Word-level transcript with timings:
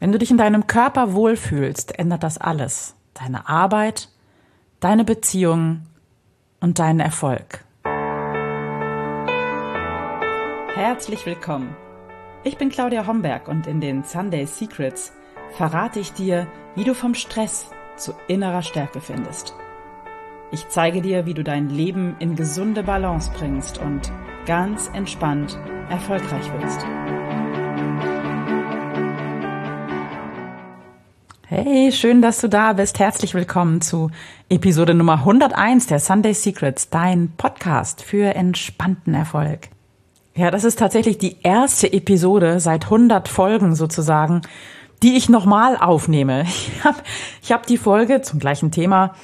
Wenn 0.00 0.12
du 0.12 0.18
dich 0.18 0.30
in 0.30 0.38
deinem 0.38 0.66
Körper 0.66 1.12
wohlfühlst, 1.12 1.98
ändert 1.98 2.22
das 2.22 2.38
alles. 2.38 2.96
Deine 3.12 3.50
Arbeit, 3.50 4.08
deine 4.80 5.04
Beziehungen 5.04 5.86
und 6.58 6.78
deinen 6.78 7.00
Erfolg. 7.00 7.64
Herzlich 10.74 11.26
willkommen. 11.26 11.76
Ich 12.44 12.56
bin 12.56 12.70
Claudia 12.70 13.06
Homberg 13.06 13.46
und 13.46 13.66
in 13.66 13.82
den 13.82 14.02
Sunday 14.02 14.46
Secrets 14.46 15.12
verrate 15.50 16.00
ich 16.00 16.14
dir, 16.14 16.46
wie 16.74 16.84
du 16.84 16.94
vom 16.94 17.12
Stress 17.12 17.66
zu 17.96 18.14
innerer 18.26 18.62
Stärke 18.62 19.02
findest. 19.02 19.54
Ich 20.50 20.66
zeige 20.68 21.02
dir, 21.02 21.26
wie 21.26 21.34
du 21.34 21.44
dein 21.44 21.68
Leben 21.68 22.16
in 22.20 22.36
gesunde 22.36 22.84
Balance 22.84 23.30
bringst 23.36 23.76
und 23.76 24.10
ganz 24.46 24.88
entspannt 24.94 25.58
erfolgreich 25.90 26.50
wirst. 26.54 26.86
Hey, 31.52 31.90
schön, 31.90 32.22
dass 32.22 32.40
du 32.40 32.48
da 32.48 32.74
bist. 32.74 33.00
Herzlich 33.00 33.34
willkommen 33.34 33.80
zu 33.80 34.12
Episode 34.48 34.94
Nummer 34.94 35.14
101 35.14 35.88
der 35.88 35.98
Sunday 35.98 36.32
Secrets, 36.32 36.90
dein 36.90 37.32
Podcast 37.36 38.04
für 38.04 38.36
entspannten 38.36 39.14
Erfolg. 39.14 39.68
Ja, 40.36 40.52
das 40.52 40.62
ist 40.62 40.78
tatsächlich 40.78 41.18
die 41.18 41.38
erste 41.42 41.92
Episode 41.92 42.60
seit 42.60 42.84
100 42.84 43.26
Folgen 43.26 43.74
sozusagen, 43.74 44.42
die 45.02 45.16
ich 45.16 45.28
nochmal 45.28 45.76
aufnehme. 45.76 46.44
Ich 46.46 46.84
habe 46.84 46.98
ich 47.42 47.50
hab 47.50 47.66
die 47.66 47.78
Folge 47.78 48.22
zum 48.22 48.38
gleichen 48.38 48.70
Thema 48.70 49.16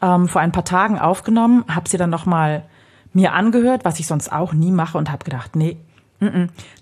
ähm, 0.00 0.26
vor 0.26 0.40
ein 0.40 0.52
paar 0.52 0.64
Tagen 0.64 0.98
aufgenommen, 0.98 1.66
habe 1.68 1.90
sie 1.90 1.98
dann 1.98 2.08
nochmal 2.08 2.64
mir 3.12 3.34
angehört, 3.34 3.84
was 3.84 4.00
ich 4.00 4.06
sonst 4.06 4.32
auch 4.32 4.54
nie 4.54 4.72
mache 4.72 4.96
und 4.96 5.12
habe 5.12 5.22
gedacht, 5.22 5.54
nee, 5.54 5.76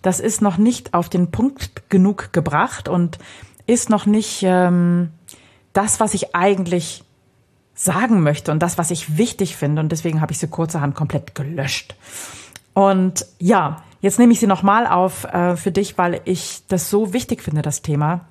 das 0.03 0.21
ist 0.21 0.43
noch 0.43 0.57
nicht 0.57 0.95
auf 0.95 1.09
den 1.09 1.31
Punkt 1.31 1.89
genug 1.89 2.33
gebracht 2.33 2.89
und 2.89 3.19
ist 3.67 3.91
noch 3.91 4.07
nicht 4.07 4.43
ähm, 4.43 5.11
das, 5.73 6.01
was 6.01 6.15
ich 6.15 6.35
eigentlich 6.35 7.05
sagen 7.75 8.23
möchte 8.23 8.53
und 8.53 8.63
das, 8.63 8.79
was 8.79 8.91
ich 8.91 9.17
wichtig 9.17 9.57
finde. 9.57 9.81
Und 9.81 9.91
deswegen 9.91 10.21
habe 10.21 10.33
ich 10.33 10.39
sie 10.39 10.49
kurzerhand 10.49 10.95
komplett 10.95 11.35
gelöscht. 11.35 11.97
Und 12.75 13.27
ja, 13.39 13.83
jetzt 14.01 14.19
nehme 14.19 14.33
ich 14.33 14.41
sie 14.41 14.47
nochmal 14.47 14.87
auf 14.87 15.25
äh, 15.25 15.57
für 15.57 15.73
dich, 15.73 15.99
weil 15.99 16.21
ich 16.25 16.63
das 16.69 16.91
so 16.91 17.13
wichtig 17.13 17.43
finde, 17.43 17.63
das 17.63 17.83
Thema. 17.83 18.27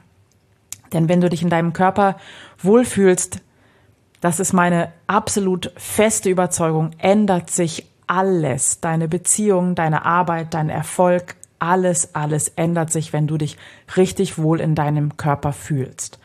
Denn 0.94 1.10
wenn 1.10 1.22
du 1.22 1.30
dich 1.30 1.42
in 1.42 1.50
deinem 1.50 1.74
Körper 1.74 2.18
wohlfühlst, 2.62 3.40
das 4.20 4.40
ist 4.40 4.54
meine 4.54 4.92
absolut 5.08 5.72
feste 5.78 6.30
Überzeugung, 6.30 6.92
ändert 7.00 7.50
sich 7.50 7.88
alles. 8.08 8.82
Deine 8.82 9.08
Beziehung, 9.08 9.74
deine 9.74 10.06
Arbeit, 10.06 10.54
dein 10.54 10.70
Erfolg, 10.70 11.36
alles, 11.62 12.16
alles 12.16 12.50
ändert 12.50 12.92
sich, 12.92 13.14
wenn 13.14 13.28
du 13.28 13.38
dich 13.38 13.58
richtig 13.96 14.38
wohl 14.38 14.60
in 14.60 14.74
deinem 14.74 15.16
Körper 15.16 15.54
fühlst. 15.54 16.20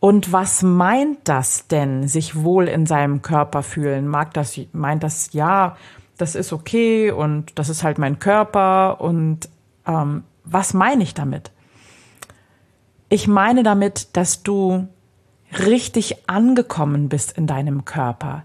Und 0.00 0.32
was 0.32 0.62
meint 0.62 1.18
das 1.24 1.66
denn, 1.66 2.08
sich 2.08 2.42
wohl 2.42 2.68
in 2.68 2.86
seinem 2.86 3.20
Körper 3.20 3.62
fühlen? 3.62 4.08
Mag 4.08 4.32
das, 4.32 4.58
meint 4.72 5.02
das, 5.02 5.32
ja, 5.32 5.76
das 6.16 6.34
ist 6.34 6.52
okay 6.52 7.10
und 7.10 7.58
das 7.58 7.68
ist 7.68 7.82
halt 7.82 7.98
mein 7.98 8.18
Körper 8.18 9.00
und 9.00 9.48
ähm, 9.86 10.24
was 10.44 10.72
meine 10.72 11.02
ich 11.02 11.14
damit? 11.14 11.50
Ich 13.08 13.28
meine 13.28 13.62
damit, 13.62 14.16
dass 14.16 14.42
du 14.42 14.88
richtig 15.66 16.28
angekommen 16.28 17.08
bist 17.08 17.36
in 17.36 17.46
deinem 17.46 17.84
Körper, 17.84 18.44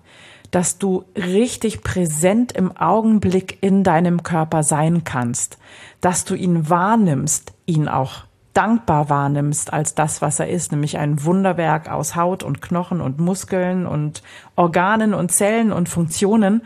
dass 0.54 0.78
du 0.78 1.04
richtig 1.16 1.82
präsent 1.82 2.52
im 2.52 2.78
Augenblick 2.78 3.58
in 3.62 3.84
deinem 3.84 4.22
Körper 4.22 4.62
sein 4.62 5.04
kannst, 5.04 5.58
dass 6.00 6.26
du 6.26 6.36
ihn 6.36 6.70
wahrnimmst, 6.70 7.54
ihn 7.66 7.88
auch 7.88 8.26
dankbar 8.54 9.10
wahrnimmst 9.10 9.74
als 9.74 9.96
das, 9.96 10.22
was 10.22 10.40
er 10.40 10.50
ist, 10.50 10.72
nämlich 10.72 11.00
ein 11.00 11.24
Wunderwerk 11.24 11.90
aus 11.92 12.16
Haut 12.16 12.44
und 12.44 12.62
Knochen 12.62 13.02
und 13.02 13.20
Muskeln 13.20 13.88
und 13.88 14.22
Organen 14.56 15.16
und 15.16 15.32
Zellen 15.32 15.72
und 15.72 15.90
Funktionen. 15.90 16.62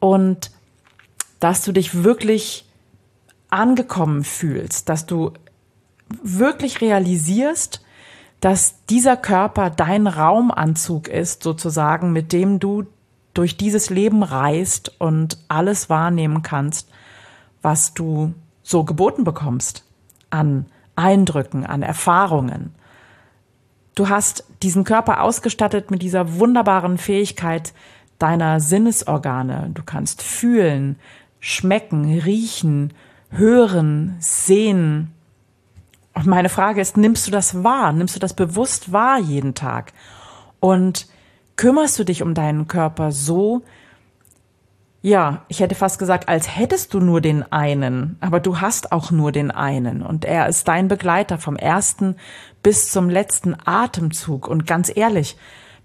Und 0.00 0.50
dass 1.38 1.62
du 1.64 1.72
dich 1.72 2.04
wirklich 2.04 2.66
angekommen 3.50 4.24
fühlst, 4.24 4.88
dass 4.88 5.04
du 5.04 5.32
wirklich 6.22 6.80
realisierst, 6.80 7.84
dass 8.40 8.86
dieser 8.86 9.18
Körper 9.18 9.68
dein 9.68 10.06
Raumanzug 10.06 11.08
ist, 11.08 11.42
sozusagen, 11.42 12.10
mit 12.12 12.32
dem 12.32 12.58
du 12.58 12.86
durch 13.34 13.56
dieses 13.56 13.90
Leben 13.90 14.22
reist 14.22 15.00
und 15.00 15.38
alles 15.48 15.88
wahrnehmen 15.88 16.42
kannst, 16.42 16.90
was 17.62 17.94
du 17.94 18.34
so 18.62 18.84
geboten 18.84 19.24
bekommst 19.24 19.84
an 20.30 20.66
Eindrücken, 20.96 21.64
an 21.66 21.82
Erfahrungen. 21.82 22.74
Du 23.94 24.08
hast 24.08 24.44
diesen 24.62 24.84
Körper 24.84 25.22
ausgestattet 25.22 25.90
mit 25.90 26.02
dieser 26.02 26.38
wunderbaren 26.38 26.98
Fähigkeit 26.98 27.72
deiner 28.18 28.60
Sinnesorgane. 28.60 29.70
Du 29.74 29.82
kannst 29.82 30.22
fühlen, 30.22 30.96
schmecken, 31.40 32.20
riechen, 32.20 32.94
hören, 33.30 34.16
sehen. 34.20 35.12
Und 36.14 36.26
meine 36.26 36.48
Frage 36.48 36.80
ist, 36.80 36.96
nimmst 36.96 37.26
du 37.26 37.30
das 37.30 37.64
wahr? 37.64 37.92
Nimmst 37.92 38.14
du 38.14 38.20
das 38.20 38.34
bewusst 38.34 38.92
wahr 38.92 39.18
jeden 39.18 39.54
Tag? 39.54 39.92
Und 40.60 41.06
kümmerst 41.62 41.96
du 41.96 42.02
dich 42.02 42.24
um 42.24 42.34
deinen 42.34 42.66
Körper 42.66 43.12
so, 43.12 43.62
ja, 45.00 45.44
ich 45.46 45.60
hätte 45.60 45.76
fast 45.76 46.00
gesagt, 46.00 46.28
als 46.28 46.56
hättest 46.56 46.92
du 46.92 46.98
nur 46.98 47.20
den 47.20 47.44
einen, 47.52 48.16
aber 48.18 48.40
du 48.40 48.60
hast 48.60 48.90
auch 48.90 49.12
nur 49.12 49.30
den 49.30 49.52
einen. 49.52 50.02
Und 50.02 50.24
er 50.24 50.48
ist 50.48 50.66
dein 50.66 50.88
Begleiter 50.88 51.38
vom 51.38 51.54
ersten 51.54 52.16
bis 52.64 52.90
zum 52.90 53.08
letzten 53.08 53.56
Atemzug. 53.64 54.48
Und 54.48 54.66
ganz 54.66 54.90
ehrlich, 54.92 55.36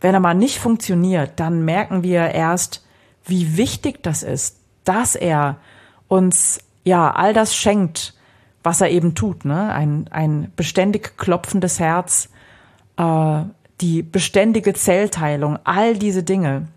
wenn 0.01 0.15
er 0.15 0.19
mal 0.19 0.33
nicht 0.33 0.57
funktioniert, 0.57 1.33
dann 1.39 1.63
merken 1.63 2.01
wir 2.01 2.21
erst, 2.31 2.83
wie 3.23 3.55
wichtig 3.55 4.01
das 4.01 4.23
ist, 4.23 4.57
dass 4.83 5.13
er 5.13 5.57
uns 6.07 6.57
ja 6.85 7.11
all 7.11 7.33
das 7.33 7.55
schenkt, 7.55 8.15
was 8.63 8.81
er 8.81 8.89
eben 8.89 9.13
tut, 9.13 9.45
ne? 9.45 9.71
Ein, 9.71 10.07
ein 10.09 10.51
beständig 10.55 11.17
klopfendes 11.17 11.79
Herz, 11.79 12.29
äh, 12.97 13.43
die 13.81 14.01
beständige 14.01 14.73
Zellteilung, 14.73 15.59
all 15.63 15.97
diese 15.97 16.23
Dinge, 16.23 16.67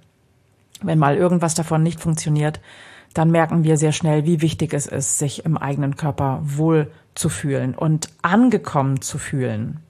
wenn 0.83 0.99
mal 0.99 1.17
irgendwas 1.17 1.55
davon 1.55 1.83
nicht 1.83 2.01
funktioniert, 2.01 2.61
dann 3.15 3.31
merken 3.31 3.65
wir 3.65 3.77
sehr 3.77 3.93
schnell, 3.93 4.25
wie 4.25 4.41
wichtig 4.41 4.73
es 4.73 4.87
ist, 4.87 5.19
sich 5.19 5.45
im 5.45 5.57
eigenen 5.57 5.97
Körper 5.97 6.41
wohl 6.43 6.91
zu 7.15 7.29
fühlen 7.29 7.75
und 7.75 8.09
angekommen 8.23 9.03
zu 9.03 9.19
fühlen. 9.19 9.81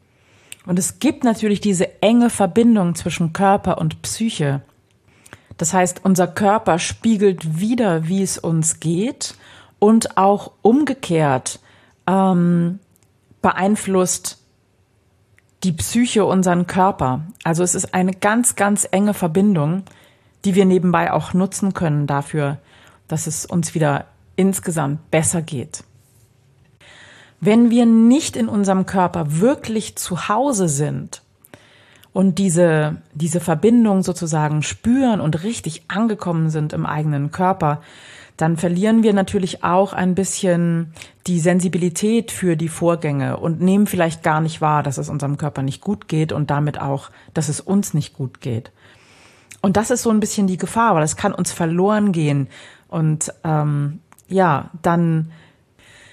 Und 0.67 0.79
es 0.79 0.99
gibt 0.99 1.25
natürlich 1.25 1.61
diese 1.61 2.03
enge 2.03 2.31
Verbindung 2.31 2.95
zwischen 2.95 3.33
Körper 3.33 3.79
und 3.79 4.03
Psyche. 4.03 4.63
Das 5.57 5.75
heißt, 5.75 6.01
unser 6.05 6.27
Körper 6.27 6.79
spiegelt 6.79 7.61
wieder, 7.61 8.09
wie 8.09 8.23
es 8.23 8.39
uns 8.39 8.81
geht 8.81 9.35
und 9.79 10.17
auch 10.17 10.53
umgekehrt 10.63 11.61
ähm, 12.07 12.79
beeinflusst 13.43 14.40
die 15.63 15.73
Psyche 15.73 16.25
unseren 16.25 16.67
Körper. 16.67 17.23
Also 17.45 17.63
es 17.63 17.75
ist 17.75 17.95
eine 17.95 18.13
ganz, 18.13 18.57
ganz 18.57 18.89
enge 18.91 19.15
Verbindung, 19.15 19.83
die 20.45 20.55
wir 20.55 20.65
nebenbei 20.65 21.13
auch 21.13 21.35
nutzen 21.35 21.75
können 21.75 22.07
dafür, 22.07 22.59
dass 23.09 23.27
es 23.27 23.45
uns 23.45 23.75
wieder 23.75 24.07
insgesamt 24.37 25.11
besser 25.11 25.43
geht. 25.43 25.85
Wenn 27.41 27.71
wir 27.71 27.87
nicht 27.87 28.37
in 28.37 28.49
unserem 28.49 28.87
Körper 28.87 29.41
wirklich 29.41 29.97
zu 29.97 30.29
Hause 30.29 30.69
sind 30.69 31.23
und 32.13 32.39
diese, 32.39 32.97
diese 33.15 33.41
Verbindung 33.41 34.03
sozusagen 34.03 34.63
spüren 34.63 35.21
und 35.21 35.43
richtig 35.43 35.85
angekommen 35.89 36.51
sind 36.51 36.73
im 36.73 36.87
eigenen 36.87 37.31
Körper, 37.31 37.81
dann 38.41 38.57
verlieren 38.57 39.03
wir 39.03 39.13
natürlich 39.13 39.63
auch 39.65 39.93
ein 39.93 40.15
bisschen 40.15 40.95
die 41.27 41.41
Sensibilität 41.41 42.31
für 42.31 42.57
die 42.57 42.69
Vorgänge 42.69 43.37
und 43.37 43.61
nehmen 43.61 43.87
vielleicht 43.87 44.23
gar 44.23 44.41
nicht 44.41 44.61
wahr, 44.61 44.83
dass 44.83 44.99
es 44.99 45.09
unserem 45.09 45.37
Körper 45.37 45.63
nicht 45.63 45.81
gut 45.81 46.09
geht 46.09 46.33
und 46.33 46.51
damit 46.51 46.81
auch, 46.81 47.11
dass 47.35 47.49
es 47.49 47.61
uns 47.61 47.95
nicht 47.95 48.15
gut 48.15 48.41
geht. 48.41 48.73
Und 49.61 49.77
das 49.77 49.91
ist 49.91 50.03
so 50.03 50.11
ein 50.11 50.21
bisschen 50.21 50.47
die 50.47 50.57
Gefahr, 50.57 50.95
weil 50.95 51.03
es 51.03 51.17
kann 51.17 51.35
uns 51.35 51.53
verloren 51.53 52.13
gehen. 52.13 52.49
Und 52.89 53.33
ähm, 53.45 54.01
ja, 54.29 54.71
dann 54.81 55.33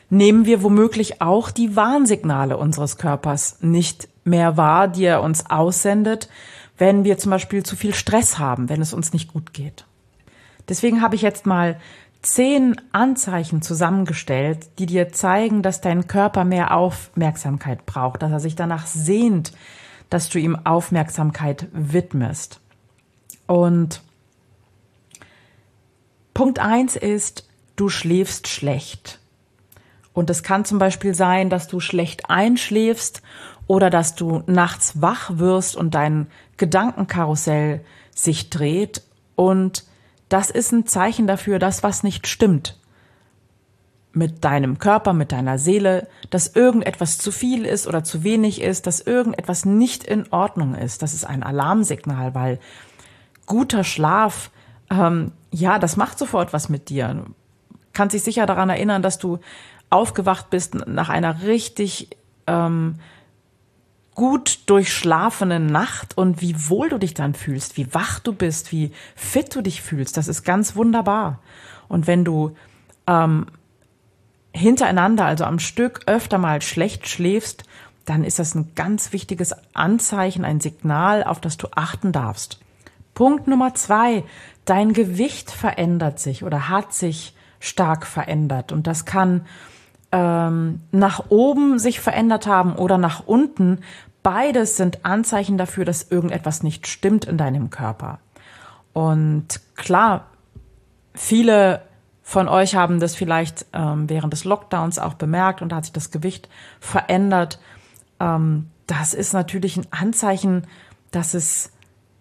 nehmen 0.10 0.46
wir 0.46 0.64
womöglich 0.64 1.22
auch 1.22 1.50
die 1.50 1.76
Warnsignale 1.76 2.58
unseres 2.58 2.98
Körpers 2.98 3.58
nicht 3.62 4.10
mehr 4.24 4.58
wahr, 4.58 4.88
die 4.88 5.06
er 5.06 5.22
uns 5.22 5.50
aussendet, 5.50 6.30
wenn 6.78 7.04
wir 7.04 7.18
zum 7.18 7.32
Beispiel 7.32 7.64
zu 7.64 7.76
viel 7.76 7.94
Stress 7.94 8.38
haben, 8.38 8.70
wenn 8.70 8.82
es 8.82 8.94
uns 8.94 9.14
nicht 9.14 9.32
gut 9.32 9.54
geht. 9.54 9.86
Deswegen 10.70 11.02
habe 11.02 11.16
ich 11.16 11.22
jetzt 11.22 11.46
mal 11.46 11.80
zehn 12.22 12.76
Anzeichen 12.92 13.62
zusammengestellt, 13.62 14.68
die 14.80 14.86
dir 14.86 15.12
zeigen, 15.12 15.62
dass 15.62 15.82
dein 15.82 16.08
Körper 16.08 16.44
mehr 16.44 16.76
Aufmerksamkeit 16.76 17.86
braucht, 17.86 18.22
dass 18.22 18.32
er 18.32 18.40
sich 18.40 18.56
danach 18.56 18.88
sehnt, 18.88 19.54
dass 20.10 20.30
du 20.30 20.40
ihm 20.40 20.58
Aufmerksamkeit 20.64 21.68
widmest. 21.72 22.60
Und 23.46 24.02
Punkt 26.34 26.60
eins 26.60 26.96
ist, 26.96 27.48
du 27.76 27.90
schläfst 27.90 28.48
schlecht. 28.48 29.20
Und 30.14 30.30
es 30.30 30.44
kann 30.44 30.66
zum 30.66 30.80
Beispiel 30.80 31.14
sein, 31.14 31.50
dass 31.50 31.68
du 31.68 31.80
schlecht 31.80 32.30
einschläfst 32.30 33.22
oder 33.68 33.90
dass 33.90 34.16
du 34.16 34.44
nachts 34.48 35.02
wach 35.02 35.38
wirst 35.38 35.76
und 35.76 35.94
dein 35.94 36.28
Gedankenkarussell 36.58 37.84
sich 38.16 38.50
dreht. 38.50 39.04
Und 39.36 39.84
das 40.30 40.50
ist 40.50 40.72
ein 40.72 40.86
Zeichen 40.86 41.28
dafür, 41.28 41.60
dass 41.60 41.84
was 41.84 42.04
nicht 42.04 42.28
stimmt 42.28 42.78
mit 44.14 44.44
deinem 44.44 44.80
Körper, 44.80 45.14
mit 45.14 45.32
deiner 45.32 45.60
Seele, 45.60 46.08
dass 46.30 46.56
irgendetwas 46.56 47.18
zu 47.18 47.32
viel 47.32 47.66
ist 47.66 47.88
oder 47.88 48.04
zu 48.04 48.24
wenig 48.24 48.62
ist, 48.62 48.88
dass 48.88 49.00
irgendetwas 49.00 49.64
nicht 49.66 50.04
in 50.04 50.32
Ordnung 50.32 50.76
ist. 50.76 51.02
Das 51.02 51.14
ist 51.14 51.26
ein 51.26 51.44
Alarmsignal, 51.44 52.34
weil 52.34 52.60
guter 53.46 53.84
Schlaf, 53.84 54.50
ähm, 54.90 55.32
ja, 55.52 55.80
das 55.80 55.98
macht 55.98 56.18
sofort 56.18 56.52
was 56.52 56.68
mit 56.68 56.90
dir. 56.90 57.26
Kannst 57.94 58.16
dich 58.16 58.24
sicher 58.24 58.46
daran 58.46 58.70
erinnern, 58.70 59.02
dass 59.02 59.20
du 59.20 59.40
aufgewacht 59.90 60.50
bist 60.50 60.76
nach 60.88 61.10
einer 61.10 61.44
richtig 61.44 62.10
ähm, 62.48 62.96
gut 64.18 64.62
durchschlafenen 64.66 65.68
Nacht 65.68 66.18
und 66.18 66.42
wie 66.42 66.70
wohl 66.70 66.90
du 66.90 66.98
dich 66.98 67.14
dann 67.14 67.36
fühlst, 67.36 67.78
wie 67.78 67.94
wach 67.94 68.18
du 68.18 68.34
bist, 68.34 68.72
wie 68.72 68.92
fit 69.16 69.56
du 69.56 69.62
dich 69.62 69.84
fühlst. 69.84 70.18
Das 70.18 70.28
ist 70.28 70.44
ganz 70.44 70.76
wunderbar. 70.76 71.40
Und 71.88 72.08
wenn 72.08 72.26
du 72.26 72.56
ähm, 73.06 73.46
hintereinander, 74.54 75.24
also 75.24 75.44
am 75.44 75.60
Stück, 75.60 76.02
öfter 76.08 76.40
mal 76.40 76.64
schlecht 76.64 77.08
schläfst, 77.08 77.64
dann 78.06 78.24
ist 78.24 78.40
das 78.40 78.56
ein 78.56 78.72
ganz 78.74 79.14
wichtiges 79.14 79.54
Anzeichen, 79.76 80.44
ein 80.46 80.62
Signal, 80.62 81.24
auf 81.24 81.40
das 81.40 81.58
du 81.58 81.68
achten 81.76 82.12
darfst. 82.12 82.60
Punkt 83.14 83.48
Nummer 83.48 83.76
zwei. 83.76 84.24
Dein 84.66 84.94
Gewicht 84.94 85.52
verändert 85.52 86.20
sich 86.20 86.44
oder 86.44 86.70
hat 86.70 86.92
sich 86.92 87.36
stark 87.60 88.08
verändert. 88.08 88.72
Und 88.72 88.88
das 88.88 89.06
kann 89.06 89.46
ähm, 90.12 90.82
nach 90.92 91.26
oben 91.30 91.80
sich 91.80 92.00
verändert 92.00 92.48
haben 92.48 92.76
oder 92.76 92.98
nach 92.98 93.26
unten. 93.26 93.80
Beides 94.24 94.78
sind 94.78 95.06
Anzeichen 95.06 95.58
dafür, 95.58 95.86
dass 95.86 96.12
irgendetwas 96.12 96.64
nicht 96.64 96.88
stimmt 96.88 97.26
in 97.26 97.38
deinem 97.38 97.70
Körper. 97.70 98.20
Und 98.94 99.62
klar, 99.76 100.28
viele 101.14 101.82
von 102.24 102.50
euch 102.50 102.76
haben 102.76 103.00
das 103.00 103.16
vielleicht 103.16 103.66
ähm, 103.72 104.10
während 104.10 104.34
des 104.34 104.44
Lockdowns 104.44 105.00
auch 105.00 105.14
bemerkt 105.14 105.62
und 105.62 105.72
da 105.72 105.78
hat 105.78 105.86
sich 105.86 105.94
das 105.94 106.12
Gewicht 106.12 106.50
verändert. 106.80 107.60
Ähm, 108.20 108.70
das 108.86 109.14
ist 109.14 109.34
natürlich 109.34 109.78
ein 109.78 109.88
Anzeichen, 109.92 110.68
dass 111.12 111.34
es 111.34 111.72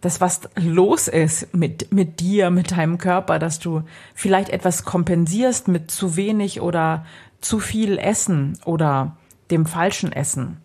das 0.00 0.20
was 0.20 0.42
los 0.56 1.08
ist 1.08 1.54
mit, 1.54 1.92
mit 1.92 2.20
dir, 2.20 2.50
mit 2.50 2.70
deinem 2.72 2.98
Körper, 2.98 3.38
dass 3.38 3.58
du 3.58 3.82
vielleicht 4.14 4.50
etwas 4.50 4.84
kompensierst 4.84 5.68
mit 5.68 5.90
zu 5.90 6.16
wenig 6.16 6.60
oder 6.60 7.04
zu 7.40 7.58
viel 7.58 7.98
Essen 7.98 8.58
oder 8.64 9.16
dem 9.50 9.66
falschen 9.66 10.12
Essen. 10.12 10.58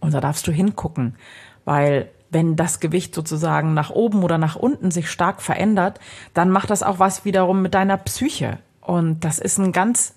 Und 0.00 0.14
da 0.14 0.20
darfst 0.20 0.46
du 0.46 0.52
hingucken, 0.52 1.16
weil 1.64 2.10
wenn 2.30 2.54
das 2.56 2.80
Gewicht 2.80 3.14
sozusagen 3.14 3.74
nach 3.74 3.90
oben 3.90 4.22
oder 4.22 4.38
nach 4.38 4.56
unten 4.56 4.90
sich 4.90 5.10
stark 5.10 5.42
verändert, 5.42 5.98
dann 6.32 6.50
macht 6.50 6.70
das 6.70 6.82
auch 6.82 6.98
was 6.98 7.24
wiederum 7.24 7.60
mit 7.60 7.74
deiner 7.74 7.96
Psyche. 7.96 8.58
Und 8.80 9.20
das 9.24 9.38
ist 9.38 9.58
ein 9.58 9.72
ganz 9.72 10.14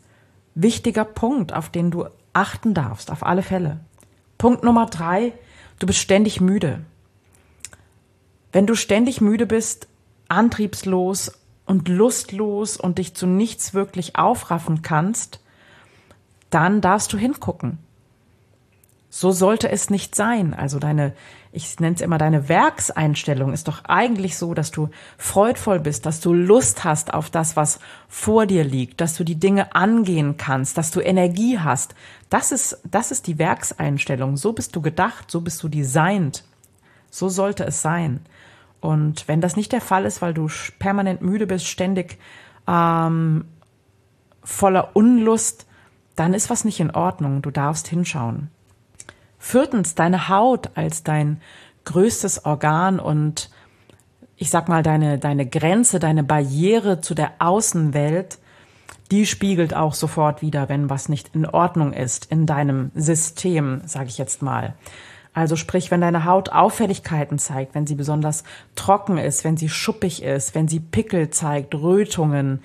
wichtiger 0.56 1.06
Punkt, 1.06 1.54
auf 1.54 1.70
den 1.70 1.90
du 1.90 2.06
achten 2.34 2.74
darfst, 2.74 3.12
auf 3.12 3.26
alle 3.26 3.42
Fälle. 3.42 3.80
Punkt 4.38 4.64
Nummer 4.64 4.86
drei, 4.86 5.34
du 5.80 5.88
bist 5.88 6.00
ständig 6.00 6.40
müde. 6.40 6.82
Wenn 8.54 8.68
du 8.68 8.76
ständig 8.76 9.20
müde 9.20 9.48
bist, 9.48 9.88
antriebslos 10.30 11.34
und 11.66 11.90
lustlos 11.90 12.78
und 12.78 13.00
dich 13.00 13.16
zu 13.16 13.26
nichts 13.26 13.74
wirklich 13.74 14.16
aufraffen 14.16 14.84
kannst, 14.84 15.40
dann 16.52 16.80
darfst 16.80 17.12
du 17.12 17.18
hingucken. 17.18 17.80
So 19.10 19.32
sollte 19.32 19.70
es 19.70 19.90
nicht 19.90 20.16
sein. 20.16 20.54
Also 20.54 20.78
deine, 20.78 21.14
ich 21.52 21.80
nenne 21.80 21.96
es 21.96 22.02
immer 22.02 22.20
deine 22.20 22.48
Werkseinstellung 22.48 23.54
ist 23.54 23.68
doch 23.68 23.86
eigentlich 23.86 24.38
so, 24.38 24.54
dass 24.54 24.70
du 24.70 24.90
freudvoll 25.18 25.80
bist, 25.80 26.06
dass 26.06 26.20
du 26.20 26.34
Lust 26.34 26.84
hast 26.84 27.14
auf 27.14 27.32
das, 27.32 27.56
was 27.56 27.80
vor 28.08 28.46
dir 28.46 28.64
liegt, 28.64 29.02
dass 29.02 29.16
du 29.16 29.24
die 29.24 29.40
Dinge 29.40 29.76
angehen 29.76 30.38
kannst, 30.38 30.78
dass 30.78 30.92
du 30.92 31.00
Energie 31.00 31.60
hast. 31.60 31.96
Das 32.30 32.52
ist, 32.52 32.82
das 32.84 33.12
ist 33.12 33.26
die 33.26 33.40
Werkseinstellung. 33.40 34.38
So 34.38 34.54
bist 34.54 34.76
du 34.76 34.82
gedacht, 34.82 35.32
so 35.32 35.42
bist 35.42 35.62
du 35.64 35.70
designt. 35.70 36.44
So 37.10 37.30
sollte 37.30 37.66
es 37.66 37.82
sein. 37.82 38.22
Und 38.84 39.30
wenn 39.30 39.40
das 39.40 39.56
nicht 39.56 39.72
der 39.72 39.80
Fall 39.80 40.04
ist, 40.04 40.22
weil 40.22 40.34
du 40.34 40.50
permanent 40.78 41.22
müde 41.22 41.48
bist, 41.48 41.68
ständig 41.68 42.18
ähm, 42.68 43.46
voller 44.44 44.94
Unlust, 44.94 45.68
dann 46.18 46.34
ist 46.34 46.50
was 46.50 46.66
nicht 46.66 46.82
in 46.82 46.92
Ordnung. 46.92 47.42
Du 47.42 47.50
darfst 47.50 47.88
hinschauen. 47.88 48.50
Viertens, 49.40 49.96
deine 49.96 50.28
Haut 50.28 50.72
als 50.76 51.02
dein 51.04 51.40
größtes 51.86 52.44
Organ 52.46 53.00
und 53.00 53.50
ich 54.36 54.50
sag 54.50 54.68
mal, 54.68 54.84
deine, 54.84 55.18
deine 55.18 55.46
Grenze, 55.46 56.00
deine 56.00 56.26
Barriere 56.26 57.00
zu 57.00 57.16
der 57.16 57.32
Außenwelt, 57.40 58.38
die 59.12 59.26
spiegelt 59.26 59.74
auch 59.74 59.94
sofort 59.94 60.42
wieder, 60.42 60.68
wenn 60.68 60.90
was 60.90 61.08
nicht 61.08 61.34
in 61.34 61.46
Ordnung 61.46 61.94
ist 61.94 62.26
in 62.26 62.46
deinem 62.46 62.92
System, 62.96 63.82
sage 63.86 64.10
ich 64.10 64.18
jetzt 64.18 64.42
mal. 64.42 64.74
Also 65.34 65.56
sprich, 65.56 65.90
wenn 65.90 66.02
deine 66.02 66.26
Haut 66.26 66.50
Auffälligkeiten 66.50 67.40
zeigt, 67.40 67.74
wenn 67.74 67.88
sie 67.88 67.96
besonders 67.96 68.44
trocken 68.76 69.18
ist, 69.18 69.44
wenn 69.44 69.58
sie 69.58 69.70
schuppig 69.70 70.22
ist, 70.22 70.54
wenn 70.54 70.68
sie 70.68 70.80
Pickel 70.80 71.32
zeigt, 71.32 71.74
Rötungen 71.74 72.62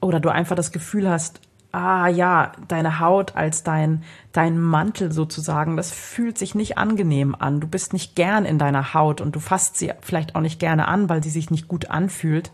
oder 0.00 0.18
du 0.18 0.28
einfach 0.28 0.56
das 0.56 0.72
Gefühl 0.72 1.08
hast, 1.08 1.40
ah 1.72 2.08
ja, 2.08 2.52
deine 2.66 2.98
Haut 2.98 3.36
als 3.36 3.62
dein, 3.62 4.02
dein 4.32 4.58
Mantel 4.58 5.12
sozusagen, 5.12 5.76
das 5.76 5.92
fühlt 5.92 6.36
sich 6.36 6.56
nicht 6.56 6.78
angenehm 6.78 7.36
an. 7.38 7.60
Du 7.60 7.68
bist 7.68 7.92
nicht 7.92 8.16
gern 8.16 8.44
in 8.44 8.58
deiner 8.58 8.92
Haut 8.92 9.20
und 9.20 9.36
du 9.36 9.40
fasst 9.40 9.76
sie 9.76 9.92
vielleicht 10.00 10.34
auch 10.34 10.40
nicht 10.40 10.58
gerne 10.58 10.88
an, 10.88 11.08
weil 11.08 11.22
sie 11.22 11.30
sich 11.30 11.50
nicht 11.50 11.68
gut 11.68 11.90
anfühlt. 11.90 12.50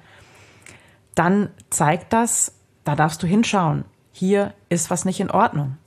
Dann 1.14 1.48
zeigt 1.70 2.12
das, 2.12 2.52
da 2.84 2.94
darfst 2.94 3.22
du 3.22 3.26
hinschauen. 3.26 3.86
Hier 4.12 4.52
ist 4.68 4.90
was 4.90 5.06
nicht 5.06 5.20
in 5.20 5.30
Ordnung. 5.30 5.78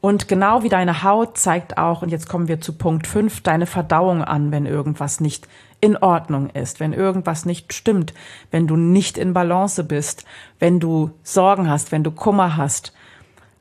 Und 0.00 0.28
genau 0.28 0.62
wie 0.62 0.68
deine 0.68 1.02
Haut 1.02 1.38
zeigt 1.38 1.76
auch, 1.76 2.02
und 2.02 2.10
jetzt 2.10 2.28
kommen 2.28 2.46
wir 2.46 2.60
zu 2.60 2.72
Punkt 2.72 3.06
5, 3.06 3.40
deine 3.42 3.66
Verdauung 3.66 4.22
an, 4.22 4.52
wenn 4.52 4.64
irgendwas 4.64 5.20
nicht 5.20 5.48
in 5.80 5.96
Ordnung 5.96 6.50
ist, 6.50 6.80
wenn 6.80 6.92
irgendwas 6.92 7.44
nicht 7.44 7.72
stimmt, 7.72 8.14
wenn 8.50 8.66
du 8.66 8.76
nicht 8.76 9.18
in 9.18 9.32
Balance 9.32 9.82
bist, 9.84 10.24
wenn 10.58 10.80
du 10.80 11.10
Sorgen 11.22 11.68
hast, 11.68 11.92
wenn 11.92 12.04
du 12.04 12.10
Kummer 12.10 12.56
hast, 12.56 12.92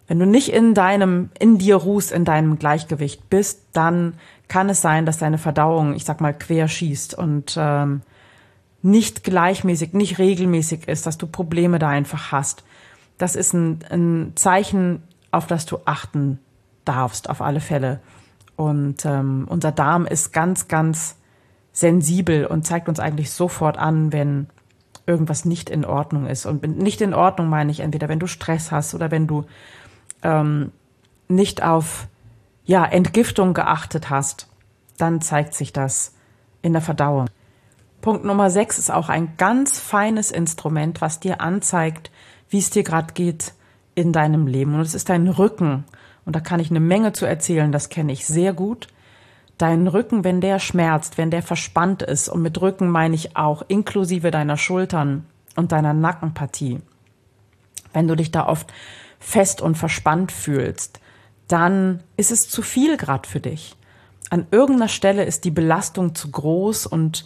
wenn 0.08 0.20
du 0.20 0.26
nicht 0.26 0.50
in 0.50 0.74
deinem, 0.74 1.30
in 1.40 1.58
dir 1.58 1.76
ruhst, 1.76 2.12
in 2.12 2.24
deinem 2.24 2.58
Gleichgewicht 2.58 3.30
bist, 3.30 3.66
dann 3.74 4.14
kann 4.48 4.70
es 4.70 4.82
sein, 4.82 5.06
dass 5.06 5.18
deine 5.18 5.38
Verdauung, 5.38 5.96
ich 5.96 6.06
sag 6.06 6.22
mal, 6.22 6.34
quer 6.34 6.68
schießt 6.68 7.14
und 7.14 7.56
ähm, 7.60 8.02
nicht 8.82 9.24
gleichmäßig, 9.24 9.94
nicht 9.94 10.18
regelmäßig 10.18 10.88
ist, 10.88 11.06
dass 11.06 11.18
du 11.18 11.28
Probleme 11.28 11.78
da 11.78 11.90
einfach 11.90 12.32
hast. 12.32 12.64
Das 13.18 13.36
ist 13.36 13.54
ein, 13.54 13.80
ein 13.90 14.32
Zeichen 14.36 15.04
auf 15.32 15.48
das 15.48 15.66
du 15.66 15.80
achten 15.86 16.40
darfst, 16.86 17.30
auf 17.30 17.42
alle 17.42 17.60
Fälle. 17.60 18.00
Und 18.56 19.06
ähm, 19.06 19.46
unser 19.50 19.72
Darm 19.72 20.06
ist 20.06 20.34
ganz, 20.34 20.68
ganz 20.68 21.16
sensibel 21.72 22.46
und 22.46 22.66
zeigt 22.66 22.90
uns 22.90 23.00
eigentlich 23.00 23.32
sofort 23.32 23.78
an, 23.78 24.12
wenn 24.12 24.48
irgendwas 25.06 25.46
nicht 25.46 25.70
in 25.70 25.86
Ordnung 25.86 26.26
ist. 26.26 26.46
Und 26.46 26.66
nicht 26.78 27.02
in 27.02 27.14
Ordnung 27.14 27.50
meine 27.50 27.72
ich 27.72 27.80
entweder, 27.80 28.10
wenn 28.10 28.20
du 28.20 28.28
Stress 28.28 28.72
hast 28.72 28.94
oder 28.94 29.12
wenn 29.12 29.28
du 29.28 29.46
ähm, 30.24 30.72
nicht 31.28 31.64
auf 31.64 32.08
ja, 32.66 32.84
Entgiftung 32.86 33.54
geachtet 33.54 34.10
hast, 34.10 34.48
dann 34.98 35.22
zeigt 35.22 35.54
sich 35.54 35.72
das 35.72 36.14
in 36.62 36.74
der 36.74 36.82
Verdauung. 36.82 37.28
Punkt 38.02 38.26
Nummer 38.26 38.50
sechs 38.50 38.78
ist 38.78 38.92
auch 38.92 39.10
ein 39.10 39.38
ganz 39.38 39.80
feines 39.80 40.32
Instrument, 40.32 41.02
was 41.02 41.20
dir 41.20 41.42
anzeigt, 41.42 42.12
wie 42.50 42.60
es 42.60 42.70
dir 42.70 42.84
gerade 42.84 43.14
geht, 43.14 43.54
in 43.98 44.14
deinem 44.14 44.46
Leben. 44.46 44.76
Und 44.76 44.82
es 44.82 44.94
ist 44.94 45.10
dein 45.10 45.28
Rücken. 45.28 45.84
Und 46.24 46.36
da 46.36 46.40
kann 46.40 46.60
ich 46.60 46.70
eine 46.70 46.80
Menge 46.80 47.14
zu 47.14 47.26
erzählen, 47.26 47.72
das 47.72 47.90
kenne 47.90 48.12
ich 48.12 48.28
sehr 48.28 48.54
gut. 48.54 48.88
Dein 49.58 49.88
Rücken, 49.88 50.24
wenn 50.24 50.40
der 50.40 50.60
schmerzt, 50.60 51.18
wenn 51.18 51.32
der 51.32 51.42
verspannt 51.42 52.04
ist, 52.04 52.30
und 52.30 52.44
mit 52.44 52.62
Rücken 52.62 52.90
meine 52.90 53.16
ich 53.16 53.36
auch 53.36 53.64
inklusive 53.68 54.30
deiner 54.30 54.56
Schultern 54.56 55.26
und 55.56 55.72
deiner 55.72 55.94
Nackenpartie. 55.94 56.80
Wenn 57.92 58.08
du 58.08 58.16
dich 58.16 58.30
da 58.30 58.46
oft 58.46 58.72
fest 59.20 59.62
und 59.62 59.80
verspannt 59.80 60.32
fühlst, 60.32 61.00
dann 61.48 62.04
ist 62.18 62.32
es 62.32 62.50
zu 62.50 62.62
viel 62.62 62.98
grad 62.98 63.26
für 63.26 63.40
dich. 63.40 63.76
An 64.30 64.46
irgendeiner 64.52 64.90
Stelle 64.90 65.24
ist 65.24 65.44
die 65.44 65.52
Belastung 65.52 66.14
zu 66.14 66.30
groß 66.30 66.86
und 66.86 67.26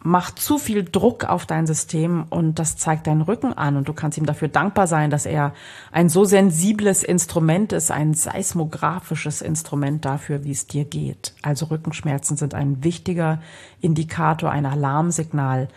macht 0.00 0.38
zu 0.38 0.58
viel 0.58 0.84
Druck 0.84 1.24
auf 1.24 1.44
dein 1.44 1.66
System 1.66 2.26
und 2.30 2.58
das 2.58 2.76
zeigt 2.76 3.06
deinen 3.06 3.22
Rücken 3.22 3.52
an 3.52 3.76
und 3.76 3.88
du 3.88 3.92
kannst 3.92 4.16
ihm 4.16 4.26
dafür 4.26 4.48
dankbar 4.48 4.86
sein, 4.86 5.10
dass 5.10 5.26
er 5.26 5.54
ein 5.90 6.08
so 6.08 6.24
sensibles 6.24 7.02
Instrument 7.02 7.72
ist, 7.72 7.90
ein 7.90 8.14
seismografisches 8.14 9.42
Instrument 9.42 10.04
dafür, 10.04 10.44
wie 10.44 10.52
es 10.52 10.66
dir 10.66 10.84
geht. 10.84 11.34
Also 11.42 11.66
Rückenschmerzen 11.66 12.36
sind 12.36 12.54
ein 12.54 12.84
wichtiger 12.84 13.40
Indikator, 13.80 14.50
ein 14.50 14.66
Alarmsignal, 14.66 15.68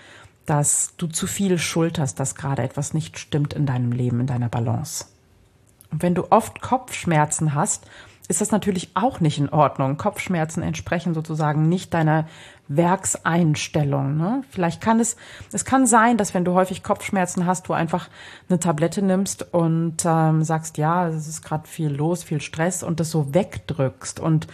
dass 0.46 0.94
du 0.98 1.08
zu 1.08 1.28
viel 1.28 1.58
schulterst, 1.58 2.20
dass 2.20 2.36
gerade 2.36 2.62
etwas 2.62 2.94
nicht 2.94 3.18
stimmt 3.18 3.54
in 3.54 3.66
deinem 3.66 3.92
Leben, 3.92 4.20
in 4.20 4.28
deiner 4.28 4.50
Balance. 4.50 5.06
Und 5.92 6.04
wenn 6.04 6.16
du 6.16 6.32
oft 6.32 6.62
Kopfschmerzen 6.62 7.56
hast, 7.56 7.86
ist 8.32 8.40
das 8.42 8.52
natürlich 8.52 8.92
auch 8.94 9.20
nicht 9.20 9.38
in 9.38 9.50
Ordnung. 9.50 9.98
Kopfschmerzen 9.98 10.64
entsprechen 10.64 11.14
sozusagen 11.14 11.68
nicht 11.68 11.94
deiner 11.94 12.28
Werkseinstellung. 12.70 14.16
Ne? 14.16 14.44
Vielleicht 14.50 14.82
kann 14.82 15.02
es, 15.02 15.18
es 15.52 15.66
kann 15.66 15.86
sein, 15.86 16.18
dass 16.18 16.34
wenn 16.34 16.46
du 16.46 16.54
häufig 16.54 16.82
Kopfschmerzen 16.82 17.46
hast, 17.46 17.68
du 17.68 17.74
einfach 17.74 18.08
eine 18.48 18.60
Tablette 18.60 19.02
nimmst 19.02 19.54
und 19.54 19.98
ähm, 20.06 20.44
sagst, 20.44 20.78
ja, 20.78 21.10
es 21.10 21.28
ist 21.28 21.44
gerade 21.44 21.68
viel 21.68 21.90
los, 21.90 22.24
viel 22.24 22.40
Stress 22.40 22.84
und 22.84 23.02
das 23.02 23.12
so 23.12 23.34
wegdrückst. 23.34 24.22
Und 24.22 24.48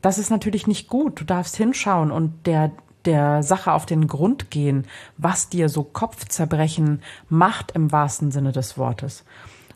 das 0.00 0.18
ist 0.18 0.30
natürlich 0.30 0.68
nicht 0.68 0.88
gut. 0.88 1.20
Du 1.20 1.24
darfst 1.24 1.56
hinschauen 1.56 2.12
und 2.12 2.46
der 2.46 2.70
der 3.04 3.42
Sache 3.42 3.72
auf 3.72 3.84
den 3.84 4.06
Grund 4.06 4.50
gehen, 4.50 4.86
was 5.18 5.50
dir 5.50 5.68
so 5.68 5.82
Kopfzerbrechen 5.82 7.02
macht 7.28 7.72
im 7.72 7.92
wahrsten 7.92 8.30
Sinne 8.30 8.52
des 8.52 8.78
Wortes. 8.78 9.24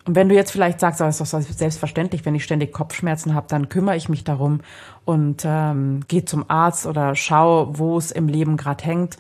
Und 0.05 0.15
wenn 0.15 0.29
du 0.29 0.35
jetzt 0.35 0.53
vielleicht 0.53 0.81
sagst, 0.81 1.01
das 1.01 1.21
ist 1.21 1.35
doch 1.35 1.41
selbstverständlich, 1.43 2.25
wenn 2.25 2.35
ich 2.35 2.45
ständig 2.45 2.73
Kopfschmerzen 2.73 3.35
habe, 3.35 3.47
dann 3.49 3.69
kümmere 3.69 3.97
ich 3.97 4.09
mich 4.09 4.25
darum 4.25 4.61
und 5.05 5.43
ähm, 5.45 6.01
gehe 6.09 6.25
zum 6.25 6.49
Arzt 6.49 6.87
oder 6.87 7.15
schau, 7.15 7.79
wo 7.79 7.99
es 7.99 8.11
im 8.11 8.29
Leben 8.29 8.57
gerade 8.57 8.85
hängt, 8.85 9.19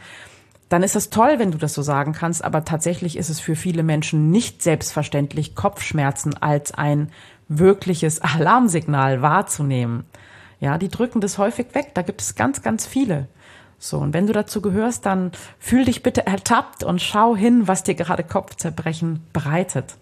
dann 0.68 0.82
ist 0.82 0.97
es 0.97 1.11
toll, 1.11 1.38
wenn 1.38 1.50
du 1.50 1.58
das 1.58 1.75
so 1.75 1.82
sagen 1.82 2.12
kannst, 2.12 2.44
aber 2.44 2.64
tatsächlich 2.64 3.16
ist 3.16 3.30
es 3.30 3.40
für 3.40 3.56
viele 3.56 3.82
Menschen 3.82 4.30
nicht 4.30 4.62
selbstverständlich, 4.62 5.54
Kopfschmerzen 5.54 6.35
als 6.37 6.73
ein 6.73 7.11
wirkliches 7.49 8.20
Alarmsignal 8.20 9.23
wahrzunehmen. 9.23 10.04
Ja, 10.61 10.76
die 10.76 10.88
drücken 10.88 11.20
das 11.20 11.38
häufig 11.38 11.75
weg. 11.75 11.92
Da 11.94 12.02
gibt 12.02 12.20
es 12.20 12.35
ganz, 12.35 12.62
ganz 12.62 12.87
viele. 12.87 13.28
So, 13.78 13.99
und 13.99 14.12
wenn 14.12 14.26
du 14.26 14.32
dazu 14.32 14.61
gehörst, 14.61 15.06
dann 15.06 15.30
fühl 15.58 15.85
dich 15.85 16.02
bitte 16.02 16.26
ertappt 16.26 16.82
und 16.82 17.00
schau 17.00 17.37
hin, 17.37 17.68
was 17.68 17.85
dir 17.85 17.94
gerade 17.94 18.25
Kopfzerbrechen 18.25 19.20
bereitet. 19.32 19.97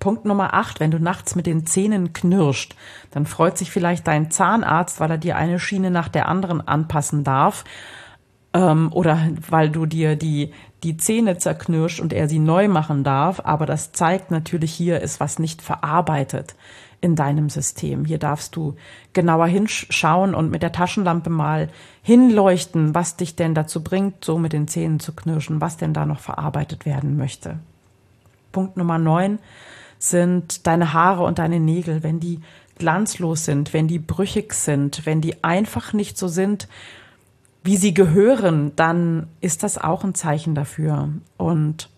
Punkt 0.00 0.24
Nummer 0.24 0.54
acht, 0.54 0.80
wenn 0.80 0.90
du 0.90 0.98
nachts 0.98 1.36
mit 1.36 1.46
den 1.46 1.66
Zähnen 1.66 2.12
knirscht, 2.12 2.74
dann 3.10 3.26
freut 3.26 3.56
sich 3.56 3.70
vielleicht 3.70 4.06
dein 4.06 4.30
Zahnarzt, 4.30 4.98
weil 4.98 5.10
er 5.10 5.18
dir 5.18 5.36
eine 5.36 5.60
Schiene 5.60 5.90
nach 5.90 6.08
der 6.08 6.26
anderen 6.26 6.66
anpassen 6.66 7.22
darf. 7.22 7.64
Ähm, 8.52 8.90
oder 8.92 9.28
weil 9.48 9.70
du 9.70 9.86
dir 9.86 10.16
die, 10.16 10.52
die 10.82 10.96
Zähne 10.96 11.38
zerknirscht 11.38 12.00
und 12.00 12.12
er 12.12 12.28
sie 12.28 12.40
neu 12.40 12.66
machen 12.66 13.04
darf. 13.04 13.42
Aber 13.44 13.66
das 13.66 13.92
zeigt 13.92 14.30
natürlich, 14.30 14.72
hier 14.72 15.00
ist 15.00 15.20
was 15.20 15.38
nicht 15.38 15.62
verarbeitet 15.62 16.56
in 17.00 17.14
deinem 17.14 17.48
System. 17.48 18.04
Hier 18.04 18.18
darfst 18.18 18.56
du 18.56 18.76
genauer 19.12 19.46
hinschauen 19.46 20.34
und 20.34 20.50
mit 20.50 20.62
der 20.62 20.72
Taschenlampe 20.72 21.30
mal 21.30 21.68
hinleuchten, 22.02 22.94
was 22.94 23.16
dich 23.16 23.36
denn 23.36 23.54
dazu 23.54 23.82
bringt, 23.82 24.24
so 24.24 24.38
mit 24.38 24.52
den 24.52 24.66
Zähnen 24.68 25.00
zu 25.00 25.12
knirschen, 25.12 25.60
was 25.60 25.76
denn 25.76 25.94
da 25.94 26.04
noch 26.04 26.20
verarbeitet 26.20 26.86
werden 26.86 27.16
möchte. 27.16 27.58
Punkt 28.52 28.76
Nummer 28.76 28.98
neun 28.98 29.38
sind 30.00 30.66
deine 30.66 30.92
Haare 30.92 31.22
und 31.22 31.38
deine 31.38 31.60
Nägel, 31.60 32.02
wenn 32.02 32.18
die 32.18 32.40
glanzlos 32.78 33.44
sind, 33.44 33.72
wenn 33.72 33.86
die 33.86 33.98
brüchig 33.98 34.54
sind, 34.54 35.06
wenn 35.06 35.20
die 35.20 35.44
einfach 35.44 35.92
nicht 35.92 36.18
so 36.18 36.26
sind, 36.26 36.66
wie 37.62 37.76
sie 37.76 37.92
gehören, 37.92 38.72
dann 38.74 39.28
ist 39.42 39.62
das 39.62 39.76
auch 39.76 40.02
ein 40.02 40.14
Zeichen 40.14 40.54
dafür. 40.54 41.10
Und 41.36 41.90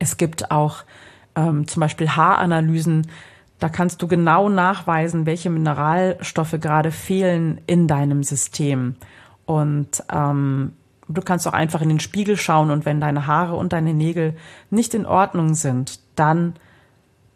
es 0.00 0.16
gibt 0.16 0.50
auch 0.50 0.82
ähm, 1.36 1.68
zum 1.68 1.80
Beispiel 1.80 2.10
Haaranalysen, 2.10 3.06
da 3.60 3.68
kannst 3.68 4.02
du 4.02 4.08
genau 4.08 4.48
nachweisen, 4.48 5.26
welche 5.26 5.50
Mineralstoffe 5.50 6.56
gerade 6.60 6.90
fehlen 6.90 7.60
in 7.66 7.86
deinem 7.86 8.24
System. 8.24 8.96
Und 9.46 10.02
ähm, 10.12 10.72
du 11.08 11.22
kannst 11.22 11.46
auch 11.46 11.52
einfach 11.52 11.80
in 11.80 11.88
den 11.88 12.00
Spiegel 12.00 12.36
schauen 12.36 12.70
und 12.70 12.84
wenn 12.84 13.00
deine 13.00 13.26
Haare 13.28 13.54
und 13.54 13.72
deine 13.72 13.94
Nägel 13.94 14.34
nicht 14.70 14.94
in 14.94 15.06
Ordnung 15.06 15.54
sind, 15.54 16.00
dann 16.16 16.54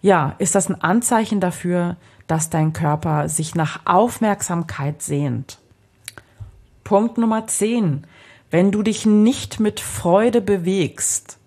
ja, 0.03 0.35
ist 0.39 0.55
das 0.55 0.69
ein 0.69 0.81
Anzeichen 0.81 1.41
dafür, 1.41 1.97
dass 2.27 2.51
dein 2.51 2.73
Körper 2.73 3.29
sich 3.29 3.55
nach 3.55 3.81
Aufmerksamkeit 3.87 5.01
sehnt. 5.01 5.59
Punkt 6.85 7.19
Nummer 7.19 7.47
10. 7.47 8.07
Wenn 8.51 8.71
du 8.71 8.83
dich 8.83 9.07
nicht 9.07 9.61
mit 9.61 9.81
Freude 9.81 10.41
bewegst, 10.43 11.39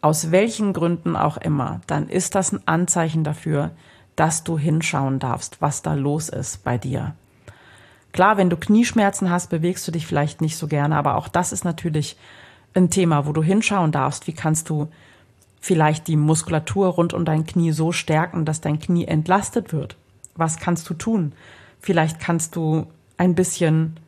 aus 0.00 0.30
welchen 0.30 0.72
Gründen 0.72 1.16
auch 1.16 1.36
immer, 1.38 1.80
dann 1.86 2.08
ist 2.08 2.34
das 2.34 2.52
ein 2.52 2.60
Anzeichen 2.66 3.24
dafür, 3.24 3.70
dass 4.16 4.44
du 4.44 4.58
hinschauen 4.58 5.20
darfst, 5.20 5.62
was 5.62 5.80
da 5.82 5.94
los 5.94 6.28
ist 6.28 6.64
bei 6.64 6.76
dir. 6.76 7.14
Klar, 8.12 8.36
wenn 8.36 8.50
du 8.50 8.56
Knieschmerzen 8.56 9.30
hast, 9.30 9.48
bewegst 9.48 9.86
du 9.86 9.92
dich 9.92 10.06
vielleicht 10.06 10.40
nicht 10.40 10.56
so 10.56 10.66
gerne, 10.66 10.96
aber 10.96 11.16
auch 11.16 11.28
das 11.28 11.52
ist 11.52 11.64
natürlich 11.64 12.16
ein 12.74 12.90
Thema, 12.90 13.26
wo 13.26 13.32
du 13.32 13.42
hinschauen 13.42 13.92
darfst. 13.92 14.26
Wie 14.26 14.32
kannst 14.32 14.68
du 14.70 14.88
vielleicht 15.60 16.08
die 16.08 16.16
Muskulatur 16.16 16.88
rund 16.88 17.14
um 17.14 17.24
dein 17.24 17.46
Knie 17.46 17.72
so 17.72 17.92
stärken, 17.92 18.44
dass 18.44 18.60
dein 18.60 18.78
Knie 18.78 19.06
entlastet 19.06 19.72
wird? 19.72 19.96
Was 20.34 20.58
kannst 20.58 20.88
du 20.88 20.94
tun? 20.94 21.32
Vielleicht 21.80 22.20
kannst 22.20 22.56
du 22.56 22.86
ein 23.16 23.34
bisschen 23.34 23.98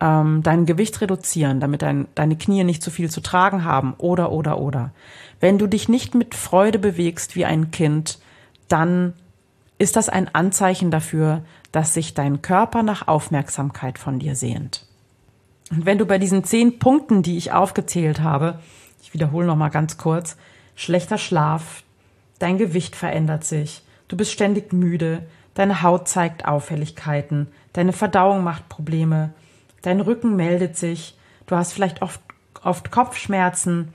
ähm, 0.00 0.42
dein 0.42 0.66
Gewicht 0.66 1.00
reduzieren, 1.00 1.60
damit 1.60 1.82
dein, 1.82 2.08
deine 2.14 2.36
Knie 2.36 2.64
nicht 2.64 2.82
zu 2.82 2.90
viel 2.90 3.10
zu 3.10 3.20
tragen 3.20 3.64
haben 3.64 3.94
oder 3.98 4.32
oder 4.32 4.58
oder. 4.58 4.92
Wenn 5.40 5.58
du 5.58 5.66
dich 5.66 5.88
nicht 5.88 6.14
mit 6.14 6.34
Freude 6.34 6.78
bewegst 6.78 7.36
wie 7.36 7.44
ein 7.44 7.70
Kind, 7.70 8.18
dann 8.68 9.14
ist 9.78 9.96
das 9.96 10.08
ein 10.08 10.34
Anzeichen 10.34 10.90
dafür, 10.90 11.42
dass 11.72 11.94
sich 11.94 12.14
dein 12.14 12.40
Körper 12.40 12.82
nach 12.82 13.08
Aufmerksamkeit 13.08 13.98
von 13.98 14.18
dir 14.18 14.34
sehnt. 14.34 14.86
Und 15.70 15.84
wenn 15.84 15.98
du 15.98 16.06
bei 16.06 16.18
diesen 16.18 16.44
zehn 16.44 16.78
Punkten, 16.78 17.22
die 17.22 17.36
ich 17.36 17.52
aufgezählt 17.52 18.20
habe, 18.20 18.60
ich 19.02 19.12
wiederhole 19.12 19.46
noch 19.46 19.56
mal 19.56 19.68
ganz 19.68 19.98
kurz, 19.98 20.36
schlechter 20.76 21.18
Schlaf, 21.18 21.82
dein 22.38 22.58
Gewicht 22.58 22.94
verändert 22.94 23.44
sich, 23.44 23.82
du 24.06 24.16
bist 24.16 24.30
ständig 24.30 24.72
müde, 24.72 25.26
deine 25.54 25.82
Haut 25.82 26.06
zeigt 26.06 26.46
Auffälligkeiten, 26.46 27.48
deine 27.72 27.92
Verdauung 27.92 28.44
macht 28.44 28.68
Probleme, 28.68 29.32
dein 29.82 30.00
Rücken 30.00 30.36
meldet 30.36 30.76
sich, 30.76 31.18
du 31.46 31.56
hast 31.56 31.72
vielleicht 31.72 32.02
oft, 32.02 32.20
oft 32.62 32.92
Kopfschmerzen, 32.92 33.92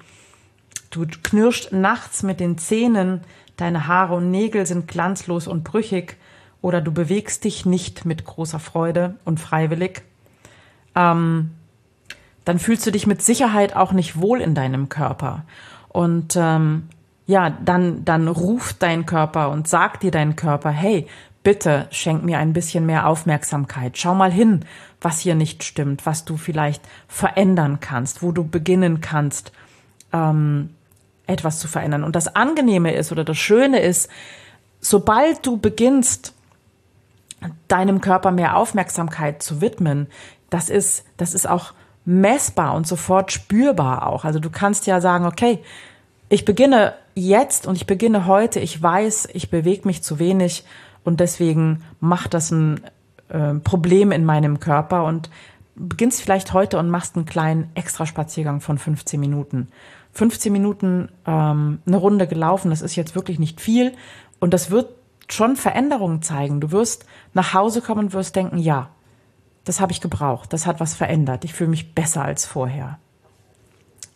du 0.89 1.05
knirscht 1.05 1.71
nachts 1.71 2.23
mit 2.23 2.39
den 2.39 2.57
Zähnen, 2.57 3.21
deine 3.57 3.87
Haare 3.87 4.15
und 4.15 4.31
Nägel 4.31 4.65
sind 4.65 4.87
glanzlos 4.87 5.47
und 5.47 5.63
brüchig. 5.63 6.17
Oder 6.61 6.79
du 6.79 6.91
bewegst 6.91 7.43
dich 7.43 7.65
nicht 7.65 8.05
mit 8.05 8.23
großer 8.23 8.59
Freude 8.59 9.15
und 9.25 9.39
freiwillig, 9.39 10.03
ähm, 10.95 11.51
dann 12.45 12.59
fühlst 12.59 12.85
du 12.85 12.91
dich 12.91 13.07
mit 13.07 13.21
Sicherheit 13.21 13.75
auch 13.75 13.93
nicht 13.93 14.19
wohl 14.19 14.41
in 14.41 14.53
deinem 14.53 14.87
Körper. 14.87 15.43
Und 15.91 16.35
ähm, 16.37 16.87
ja, 17.27 17.49
dann, 17.49 18.05
dann 18.05 18.27
ruft 18.27 18.81
dein 18.81 19.05
Körper 19.05 19.49
und 19.49 19.67
sagt 19.67 20.03
dir 20.03 20.11
dein 20.11 20.35
Körper, 20.35 20.69
hey, 20.69 21.07
bitte 21.43 21.87
schenk 21.91 22.23
mir 22.23 22.37
ein 22.39 22.53
bisschen 22.53 22.85
mehr 22.85 23.07
Aufmerksamkeit. 23.07 23.97
Schau 23.97 24.15
mal 24.15 24.31
hin, 24.31 24.65
was 25.01 25.19
hier 25.19 25.35
nicht 25.35 25.63
stimmt, 25.63 26.05
was 26.05 26.23
du 26.23 26.37
vielleicht 26.37 26.81
verändern 27.07 27.79
kannst, 27.79 28.23
wo 28.23 28.31
du 28.31 28.47
beginnen 28.47 29.01
kannst, 29.01 29.51
ähm, 30.13 30.69
etwas 31.27 31.59
zu 31.59 31.67
verändern. 31.67 32.03
Und 32.03 32.15
das 32.15 32.35
Angenehme 32.35 32.93
ist 32.93 33.11
oder 33.11 33.23
das 33.23 33.37
Schöne 33.37 33.79
ist, 33.79 34.09
sobald 34.79 35.45
du 35.45 35.57
beginnst, 35.57 36.33
deinem 37.67 38.01
Körper 38.01 38.31
mehr 38.31 38.55
Aufmerksamkeit 38.55 39.41
zu 39.41 39.61
widmen, 39.61 40.07
das 40.49 40.69
ist, 40.69 41.05
das 41.17 41.33
ist 41.33 41.49
auch 41.49 41.73
messbar 42.05 42.73
und 42.73 42.87
sofort 42.87 43.31
spürbar 43.31 44.07
auch. 44.07 44.25
Also 44.25 44.39
du 44.39 44.49
kannst 44.49 44.87
ja 44.87 45.01
sagen, 45.01 45.25
okay, 45.25 45.59
ich 46.29 46.45
beginne 46.45 46.93
jetzt 47.13 47.67
und 47.67 47.75
ich 47.75 47.85
beginne 47.85 48.25
heute, 48.25 48.59
ich 48.59 48.81
weiß, 48.81 49.29
ich 49.33 49.49
bewege 49.49 49.87
mich 49.87 50.01
zu 50.01 50.17
wenig 50.17 50.63
und 51.03 51.19
deswegen 51.19 51.83
macht 51.99 52.33
das 52.33 52.51
ein 52.51 52.81
äh, 53.29 53.55
Problem 53.55 54.11
in 54.11 54.25
meinem 54.25 54.59
Körper 54.59 55.03
und 55.03 55.29
beginnst 55.75 56.21
vielleicht 56.21 56.53
heute 56.53 56.77
und 56.77 56.89
machst 56.89 57.15
einen 57.15 57.25
kleinen 57.25 57.69
Extraspaziergang 57.75 58.61
von 58.61 58.77
15 58.77 59.19
Minuten. 59.19 59.69
15 60.13 60.51
Minuten 60.51 61.09
ähm, 61.25 61.79
eine 61.85 61.97
Runde 61.97 62.27
gelaufen, 62.27 62.69
das 62.69 62.81
ist 62.81 62.95
jetzt 62.95 63.15
wirklich 63.15 63.39
nicht 63.39 63.61
viel 63.61 63.93
und 64.39 64.53
das 64.53 64.71
wird 64.71 64.89
schon 65.29 65.55
Veränderungen 65.55 66.21
zeigen. 66.21 66.59
Du 66.59 66.71
wirst 66.71 67.05
nach 67.33 67.53
Hause 67.53 67.81
kommen 67.81 68.05
und 68.05 68.13
wirst 68.13 68.35
denken, 68.35 68.57
ja, 68.57 68.89
das 69.63 69.79
habe 69.79 69.91
ich 69.91 70.01
gebraucht, 70.01 70.53
das 70.53 70.65
hat 70.65 70.79
was 70.79 70.95
verändert, 70.95 71.45
ich 71.45 71.53
fühle 71.53 71.69
mich 71.69 71.93
besser 71.93 72.23
als 72.23 72.45
vorher. 72.45 72.97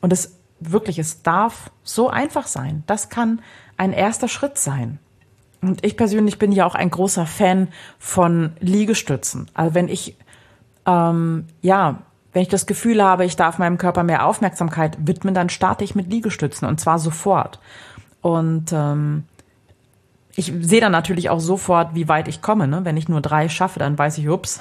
Und 0.02 0.12
es 0.12 0.38
wirklich, 0.60 1.00
es 1.00 1.22
darf 1.22 1.72
so 1.84 2.10
einfach 2.10 2.48
sein. 2.48 2.84
Das 2.88 3.10
kann 3.10 3.42
ein 3.78 3.94
erster 3.94 4.28
Schritt 4.28 4.58
sein. 4.58 5.00
Und 5.62 5.84
ich 5.84 5.98
persönlich 5.98 6.38
bin 6.38 6.52
ja 6.52 6.66
auch 6.66 6.76
ein 6.76 6.92
großer 6.92 7.26
Fan 7.26 7.70
von 7.98 8.54
Liegestützen. 8.60 9.50
Also 9.54 9.74
wenn 9.74 9.88
ich, 9.88 10.16
ähm, 10.86 11.48
ja, 11.62 12.04
wenn 12.34 12.42
ich 12.42 12.50
das 12.50 12.66
Gefühl 12.66 13.04
habe, 13.04 13.26
ich 13.26 13.36
darf 13.36 13.58
meinem 13.58 13.78
Körper 13.78 14.04
mehr 14.04 14.26
Aufmerksamkeit 14.26 14.98
widmen, 15.00 15.34
dann 15.34 15.50
starte 15.50 15.84
ich 15.84 15.96
mit 15.96 16.12
Liegestützen 16.12 16.68
und 16.68 16.80
zwar 16.80 17.00
sofort. 17.00 17.60
Und 18.22 18.72
ähm, 18.74 19.24
ich 20.36 20.54
sehe 20.62 20.82
dann 20.82 20.92
natürlich 20.92 21.30
auch 21.30 21.40
sofort, 21.40 21.96
wie 21.96 22.08
weit 22.08 22.28
ich 22.28 22.42
komme. 22.42 22.68
Ne? 22.68 22.84
Wenn 22.84 22.98
ich 22.98 23.08
nur 23.08 23.22
drei 23.22 23.48
schaffe, 23.50 23.80
dann 23.80 23.98
weiß 23.98 24.18
ich, 24.18 24.28
ups, 24.28 24.60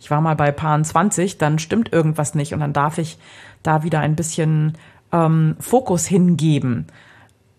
ich 0.00 0.10
war 0.10 0.20
mal 0.20 0.36
bei 0.36 0.52
Paaren 0.52 0.84
20, 0.84 1.38
dann 1.38 1.58
stimmt 1.58 1.92
irgendwas 1.92 2.34
nicht 2.34 2.54
und 2.54 2.60
dann 2.60 2.72
darf 2.72 2.98
ich 2.98 3.18
da 3.62 3.82
wieder 3.82 4.00
ein 4.00 4.16
bisschen 4.16 4.78
ähm, 5.12 5.56
Fokus 5.58 6.06
hingeben. 6.06 6.86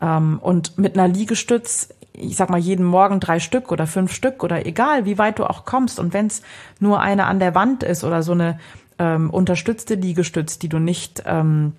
Ähm, 0.01 0.39
und 0.41 0.77
mit 0.77 0.97
einer 0.97 1.07
Liegestütz, 1.07 1.89
ich 2.13 2.35
sag 2.35 2.49
mal, 2.49 2.59
jeden 2.59 2.85
Morgen 2.85 3.19
drei 3.19 3.39
Stück 3.39 3.71
oder 3.71 3.87
fünf 3.87 4.13
Stück 4.13 4.43
oder 4.43 4.65
egal, 4.65 5.05
wie 5.05 5.17
weit 5.17 5.39
du 5.39 5.49
auch 5.49 5.65
kommst. 5.65 5.99
Und 5.99 6.13
wenn 6.13 6.27
es 6.27 6.41
nur 6.79 7.01
eine 7.01 7.25
an 7.25 7.39
der 7.39 7.55
Wand 7.55 7.83
ist 7.83 8.03
oder 8.03 8.23
so 8.23 8.31
eine 8.31 8.59
ähm, 8.97 9.29
unterstützte 9.29 9.95
Liegestütz, 9.95 10.59
die 10.59 10.69
du 10.69 10.79
nicht 10.79 11.23
ähm, 11.25 11.73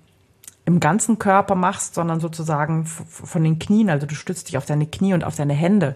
im 0.65 0.79
ganzen 0.79 1.19
Körper 1.19 1.55
machst, 1.55 1.95
sondern 1.95 2.19
sozusagen 2.19 2.85
von 2.85 3.43
den 3.43 3.59
Knien, 3.59 3.89
also 3.89 4.05
du 4.05 4.15
stützt 4.15 4.47
dich 4.47 4.57
auf 4.57 4.65
deine 4.65 4.85
Knie 4.85 5.13
und 5.13 5.23
auf 5.23 5.35
deine 5.35 5.53
Hände. 5.53 5.95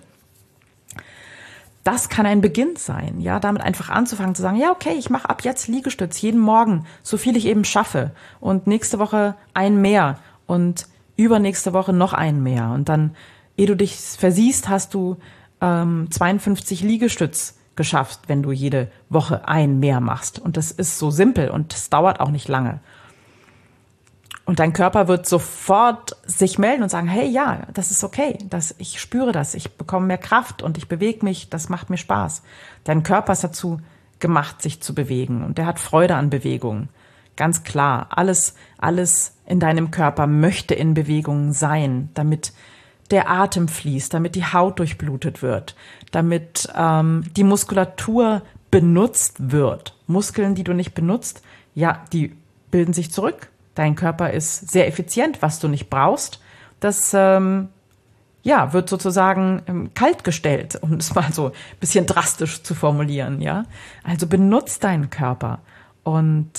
Das 1.85 2.09
kann 2.09 2.25
ein 2.25 2.41
Beginn 2.41 2.77
sein, 2.77 3.21
ja, 3.21 3.39
damit 3.39 3.61
einfach 3.61 3.91
anzufangen 3.91 4.33
zu 4.33 4.41
sagen, 4.41 4.57
ja, 4.57 4.71
okay, 4.71 4.95
ich 4.97 5.11
mache 5.11 5.29
ab 5.29 5.43
jetzt 5.43 5.67
Liegestütz 5.67 6.19
jeden 6.19 6.39
Morgen, 6.39 6.87
so 7.03 7.15
viel 7.15 7.37
ich 7.37 7.45
eben 7.45 7.63
schaffe. 7.63 8.09
Und 8.39 8.65
nächste 8.65 8.97
Woche 8.97 9.35
ein 9.53 9.79
mehr 9.79 10.17
und 10.47 10.87
übernächste 11.15 11.73
Woche 11.73 11.93
noch 11.93 12.13
ein 12.13 12.41
mehr. 12.41 12.71
Und 12.71 12.89
dann, 12.89 13.15
ehe 13.55 13.67
du 13.67 13.75
dich 13.75 13.97
versiehst, 13.97 14.67
hast 14.67 14.95
du 14.95 15.17
ähm, 15.61 16.07
52 16.09 16.81
Liegestütz 16.81 17.53
geschafft, 17.75 18.21
wenn 18.25 18.41
du 18.41 18.51
jede 18.51 18.87
Woche 19.09 19.47
ein 19.47 19.79
mehr 19.79 19.99
machst. 19.99 20.39
Und 20.39 20.57
das 20.57 20.71
ist 20.71 20.97
so 20.97 21.11
simpel 21.11 21.51
und 21.51 21.71
es 21.71 21.91
dauert 21.91 22.19
auch 22.19 22.31
nicht 22.31 22.47
lange. 22.47 22.79
Und 24.45 24.59
dein 24.59 24.73
Körper 24.73 25.07
wird 25.07 25.25
sofort 25.25 26.15
sich 26.25 26.59
melden 26.59 26.83
und 26.83 26.89
sagen, 26.89 27.07
hey, 27.07 27.27
ja, 27.27 27.63
das 27.73 27.89
ist 27.89 28.03
okay, 28.03 28.37
das, 28.47 28.75
ich 28.77 28.99
spüre 28.99 29.31
das, 29.31 29.55
ich 29.55 29.75
bekomme 29.75 30.05
mehr 30.05 30.19
Kraft 30.19 30.61
und 30.61 30.77
ich 30.77 30.87
bewege 30.87 31.25
mich, 31.25 31.49
das 31.49 31.67
macht 31.67 31.89
mir 31.89 31.97
Spaß. 31.97 32.43
Dein 32.83 33.01
Körper 33.01 33.33
ist 33.33 33.43
dazu 33.43 33.79
gemacht, 34.19 34.61
sich 34.61 34.81
zu 34.81 34.93
bewegen 34.93 35.43
und 35.43 35.57
der 35.57 35.65
hat 35.65 35.79
Freude 35.79 36.15
an 36.15 36.29
Bewegung. 36.29 36.89
Ganz 37.35 37.63
klar, 37.63 38.07
alles, 38.11 38.53
alles 38.77 39.35
in 39.47 39.59
deinem 39.59 39.89
Körper 39.89 40.27
möchte 40.27 40.75
in 40.75 40.93
Bewegung 40.93 41.51
sein, 41.51 42.09
damit 42.13 42.53
der 43.11 43.29
Atem 43.29 43.67
fließt, 43.67 44.13
damit 44.13 44.35
die 44.35 44.45
Haut 44.45 44.79
durchblutet 44.79 45.41
wird, 45.41 45.75
damit 46.11 46.71
ähm, 46.75 47.23
die 47.35 47.43
Muskulatur 47.43 48.43
benutzt 48.69 49.51
wird. 49.51 49.97
Muskeln, 50.05 50.53
die 50.53 50.63
du 50.63 50.73
nicht 50.73 50.93
benutzt, 50.93 51.41
ja, 51.73 52.03
die 52.13 52.35
bilden 52.71 52.93
sich 52.93 53.11
zurück 53.11 53.49
Dein 53.75 53.95
Körper 53.95 54.31
ist 54.31 54.71
sehr 54.71 54.87
effizient, 54.87 55.41
was 55.41 55.59
du 55.59 55.67
nicht 55.67 55.89
brauchst. 55.89 56.41
Das 56.79 57.13
ähm, 57.13 57.69
ja, 58.45 58.73
wird 58.73 58.89
sozusagen 58.89 59.63
ähm, 59.67 59.91
kalt 59.95 60.23
gestellt, 60.23 60.77
um 60.81 60.93
es 60.93 61.13
mal 61.15 61.31
so 61.33 61.47
ein 61.47 61.51
bisschen 61.79 62.05
drastisch 62.05 62.63
zu 62.63 62.75
formulieren, 62.75 63.41
ja. 63.41 63.65
Also 64.03 64.27
benutzt 64.27 64.83
deinen 64.83 65.09
Körper. 65.09 65.59
Und 66.03 66.51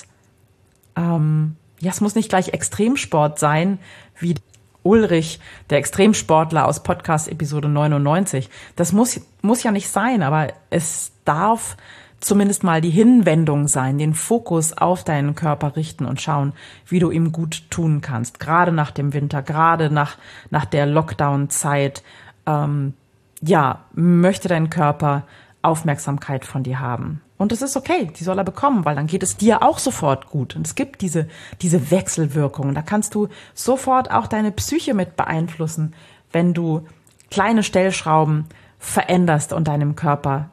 ähm, 0.97 1.57
ja, 1.81 1.91
es 1.91 2.01
muss 2.01 2.15
nicht 2.15 2.29
gleich 2.29 2.49
Extremsport 2.49 3.39
sein, 3.39 3.79
wie 4.19 4.35
Ulrich, 4.83 5.41
der 5.71 5.79
Extremsportler 5.79 6.67
aus 6.67 6.83
Podcast 6.83 7.29
Episode 7.29 7.69
99. 7.69 8.51
Das 8.77 8.93
muss, 8.93 9.21
muss 9.43 9.63
ja 9.63 9.71
nicht 9.71 9.89
sein, 9.89 10.23
aber 10.23 10.49
es 10.71 11.13
darf 11.25 11.77
zumindest 12.21 12.65
mal 12.65 12.81
die 12.81 12.91
Hinwendung 12.91 13.69
sein, 13.69 13.99
den 13.99 14.15
Fokus 14.15 14.73
auf 14.73 15.05
deinen 15.05 15.35
Körper 15.35 15.77
richten 15.77 16.07
und 16.07 16.21
schauen, 16.21 16.53
wie 16.87 16.99
du 16.99 17.11
ihm 17.11 17.33
gut 17.33 17.71
tun 17.71 18.01
kannst. 18.01 18.41
Gerade 18.41 18.73
nach 18.73 18.91
dem 18.91 19.13
Winter, 19.13 19.43
gerade 19.43 19.91
nach, 19.91 20.17
nach 20.51 20.65
der 20.65 20.87
Lockdown-Zeit. 20.87 22.03
Ähm, 22.47 22.95
ja, 23.43 23.85
möchte 23.93 24.49
dein 24.49 24.71
Körper 24.71 25.25
Aufmerksamkeit 25.63 26.45
von 26.45 26.63
dir 26.63 26.81
haben. 26.81 27.21
Und 27.39 27.53
es 27.53 27.61
ist 27.61 27.77
okay, 27.77 28.11
die 28.19 28.25
soll 28.25 28.39
er 28.39 28.45
bekommen, 28.45 28.85
weil 28.85 28.97
dann 28.97 29.09
geht 29.09 29.23
es 29.23 29.37
dir 29.37 29.63
auch 29.63 29.79
sofort 29.79 30.29
gut. 30.29 30.57
Und 30.57 30.67
es 30.67 30.75
gibt 30.75 31.03
diese, 31.03 31.29
diese 31.61 31.91
Wechselwirkung. 31.91 32.75
Da 32.75 32.83
kannst 32.83 33.15
du 33.15 33.29
sofort 33.53 34.11
auch 34.11 34.27
deine 34.27 34.53
Psyche 34.53 34.95
mit 34.95 35.17
beeinflussen, 35.17 35.95
wenn 36.33 36.55
du 36.55 36.87
kleine 37.31 37.63
Stellschrauben 37.63 38.47
veränderst 38.79 39.53
und 39.53 39.69
deinem 39.69 39.97
Körper 39.97 40.51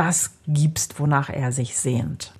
das 0.00 0.30
gibst, 0.48 0.98
wonach 0.98 1.28
er 1.28 1.52
sich 1.52 1.76
sehnt. 1.76 2.32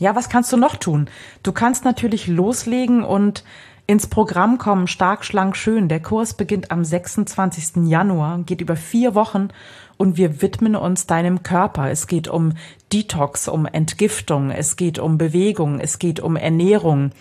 Ja, 0.00 0.16
was 0.16 0.28
kannst 0.28 0.52
du 0.52 0.56
noch 0.56 0.74
tun? 0.74 1.08
Du 1.44 1.52
kannst 1.52 1.84
natürlich 1.84 2.26
loslegen 2.26 3.04
und 3.04 3.44
ins 3.86 4.08
Programm 4.08 4.58
kommen, 4.58 4.88
stark, 4.88 5.24
schlank, 5.24 5.56
schön. 5.56 5.88
Der 5.88 6.00
Kurs 6.00 6.34
beginnt 6.34 6.72
am 6.72 6.84
26. 6.84 7.86
Januar, 7.86 8.40
geht 8.40 8.60
über 8.60 8.74
vier 8.74 9.14
Wochen 9.14 9.50
und 9.96 10.16
wir 10.16 10.42
widmen 10.42 10.74
uns 10.74 11.06
deinem 11.06 11.44
Körper. 11.44 11.88
Es 11.88 12.08
geht 12.08 12.26
um 12.26 12.54
Detox, 12.92 13.46
um 13.46 13.64
Entgiftung, 13.66 14.50
es 14.50 14.74
geht 14.74 14.98
um 14.98 15.16
Bewegung, 15.16 15.78
es 15.78 16.00
geht 16.00 16.18
um 16.18 16.34
Ernährung, 16.34 17.12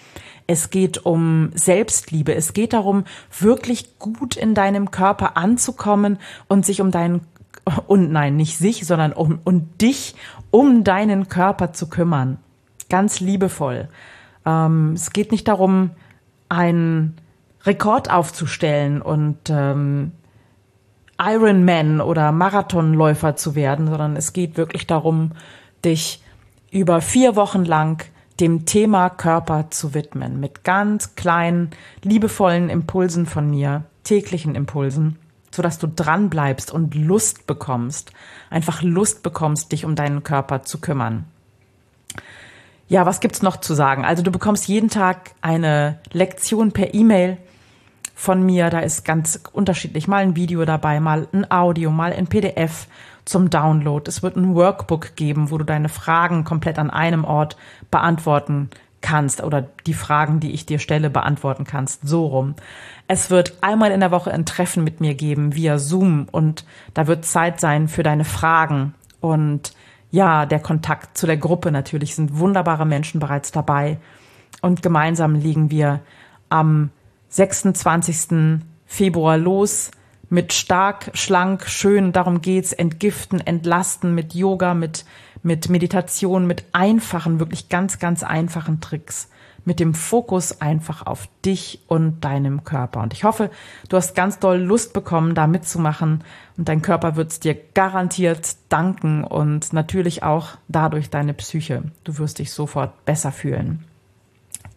es 0.48 0.72
geht 0.72 1.06
um 1.06 1.52
Selbstliebe, 1.54 2.34
es 2.34 2.54
geht 2.54 2.74
darum, 2.74 3.04
wirklich 3.40 4.00
gut 4.00 4.36
in 4.38 4.56
deinem 4.56 4.90
Körper 4.90 5.38
anzukommen 5.38 6.18
und 6.48 6.66
sich 6.66 6.82
um 6.82 6.90
deinen 6.90 7.22
und 7.88 8.12
nein, 8.12 8.36
nicht 8.36 8.58
sich, 8.58 8.86
sondern 8.86 9.14
um, 9.14 9.40
um 9.44 9.78
dich, 9.78 10.16
um 10.52 10.84
deinen 10.84 11.28
Körper 11.30 11.74
zu 11.74 11.90
kümmern. 11.90 12.38
Ganz 12.90 13.20
liebevoll. 13.20 13.90
Ähm, 14.46 14.94
es 14.94 15.12
geht 15.12 15.32
nicht 15.32 15.48
darum, 15.48 15.92
einen 16.50 17.16
Rekord 17.66 18.12
aufzustellen 18.12 19.02
und 19.02 19.50
ähm, 19.50 20.12
Ironman 21.20 22.02
oder 22.02 22.32
Marathonläufer 22.32 23.36
zu 23.36 23.56
werden, 23.56 23.88
sondern 23.88 24.16
es 24.16 24.34
geht 24.34 24.58
wirklich 24.58 24.86
darum, 24.88 25.32
dich 25.86 26.22
über 26.72 27.02
vier 27.02 27.36
Wochen 27.36 27.64
lang 27.64 28.04
dem 28.40 28.66
Thema 28.66 29.10
Körper 29.10 29.70
zu 29.70 29.94
widmen, 29.94 30.40
mit 30.40 30.64
ganz 30.64 31.16
kleinen, 31.16 31.70
liebevollen 32.02 32.70
Impulsen 32.70 33.26
von 33.26 33.50
mir, 33.50 33.84
täglichen 34.04 34.56
Impulsen 34.56 35.18
sodass 35.54 35.78
du 35.78 35.88
dran 35.88 36.30
bleibst 36.30 36.72
und 36.72 36.96
Lust 36.96 37.46
bekommst, 37.46 38.12
einfach 38.50 38.82
Lust 38.82 39.22
bekommst, 39.22 39.72
dich 39.72 39.86
um 39.86 39.96
deinen 39.96 40.24
Körper 40.24 40.64
zu 40.64 40.82
kümmern. 40.82 41.26
Ja, 42.88 43.06
was 43.06 43.20
gibt's 43.20 43.42
noch 43.42 43.58
zu 43.58 43.76
sagen? 43.76 44.04
Also 44.04 44.24
du 44.24 44.32
bekommst 44.32 44.68
jeden 44.68 44.90
Tag 44.90 45.32
eine 45.42 46.00
Lektion 46.12 46.72
per 46.72 46.94
E-Mail 46.94 47.38
von 48.16 48.44
mir. 48.44 48.70
Da 48.70 48.80
ist 48.80 49.06
ganz 49.06 49.40
unterschiedlich. 49.52 50.08
Mal 50.08 50.24
ein 50.24 50.36
Video 50.36 50.66
dabei, 50.66 51.00
mal 51.00 51.28
ein 51.34 51.50
Audio, 51.50 51.92
mal 51.92 52.14
ein 52.14 52.28
PDF 52.28 52.88
zum 53.26 53.50
Download. 53.50 54.10
Es 54.10 54.24
wird 54.24 54.36
ein 54.36 54.56
Workbook 54.56 55.16
geben, 55.16 55.52
wo 55.52 55.58
du 55.58 55.64
deine 55.64 55.90
Fragen 55.90 56.44
komplett 56.44 56.80
an 56.80 56.90
einem 56.90 57.26
Ort 57.26 57.58
beantworten 57.92 58.70
kannst 59.04 59.44
oder 59.44 59.68
die 59.86 59.94
Fragen, 59.94 60.40
die 60.40 60.52
ich 60.52 60.66
dir 60.66 60.80
stelle, 60.80 61.12
beantworten 61.12 61.66
kannst. 61.66 62.08
So 62.08 62.26
rum. 62.26 62.56
Es 63.08 63.30
wird 63.30 63.54
einmal 63.62 63.92
in 63.92 64.00
der 64.00 64.10
Woche 64.10 64.32
ein 64.32 64.48
Treffen 64.48 64.84
mit 64.84 65.00
mir 65.00 65.14
geben 65.14 65.54
via 65.54 65.78
Zoom 65.78 66.28
und 66.32 66.66
da 66.96 67.06
wird 67.06 67.26
Zeit 67.26 67.60
sein 67.60 67.88
für 67.88 68.02
deine 68.02 68.26
Fragen 68.26 68.96
und 69.22 69.74
ja, 70.10 70.46
der 70.46 70.60
Kontakt 70.60 71.18
zu 71.18 71.28
der 71.28 71.38
Gruppe 71.38 71.72
natürlich 71.72 72.16
sind 72.16 72.40
wunderbare 72.40 72.86
Menschen 72.86 73.20
bereits 73.20 73.52
dabei 73.52 73.98
und 74.62 74.82
gemeinsam 74.82 75.36
liegen 75.36 75.70
wir 75.70 76.00
am 76.50 76.90
26. 77.30 78.62
Februar 78.86 79.38
los 79.38 79.92
mit 80.30 80.54
stark, 80.54 81.12
schlank, 81.14 81.68
schön, 81.68 82.12
darum 82.12 82.42
geht's, 82.42 82.74
entgiften, 82.74 83.40
entlasten 83.40 84.16
mit 84.16 84.34
Yoga, 84.34 84.74
mit 84.74 85.06
mit 85.44 85.70
Meditation, 85.70 86.48
mit 86.48 86.64
einfachen, 86.72 87.40
wirklich 87.40 87.70
ganz, 87.70 88.00
ganz 88.00 88.24
einfachen 88.24 88.80
Tricks, 88.80 89.30
mit 89.66 89.80
dem 89.80 89.94
Fokus 89.94 90.62
einfach 90.62 91.06
auf 91.06 91.28
dich 91.46 91.82
und 91.88 92.22
deinem 92.22 92.64
Körper. 92.64 93.02
Und 93.02 93.14
ich 93.14 93.26
hoffe, 93.26 93.50
du 93.90 93.98
hast 93.98 94.16
ganz 94.16 94.40
doll 94.40 94.58
Lust 94.58 94.94
bekommen, 94.94 95.36
da 95.36 95.46
mitzumachen 95.46 96.24
und 96.58 96.70
dein 96.70 96.82
Körper 96.82 97.16
wird 97.16 97.32
es 97.32 97.40
dir 97.40 97.56
garantiert 97.74 98.56
danken 98.70 99.24
und 99.24 99.74
natürlich 99.74 100.24
auch 100.24 100.50
dadurch 100.70 101.10
deine 101.10 101.34
Psyche. 101.34 101.84
Du 102.04 102.18
wirst 102.18 102.40
dich 102.40 102.52
sofort 102.52 103.06
besser 103.06 103.32
fühlen. 103.32 103.86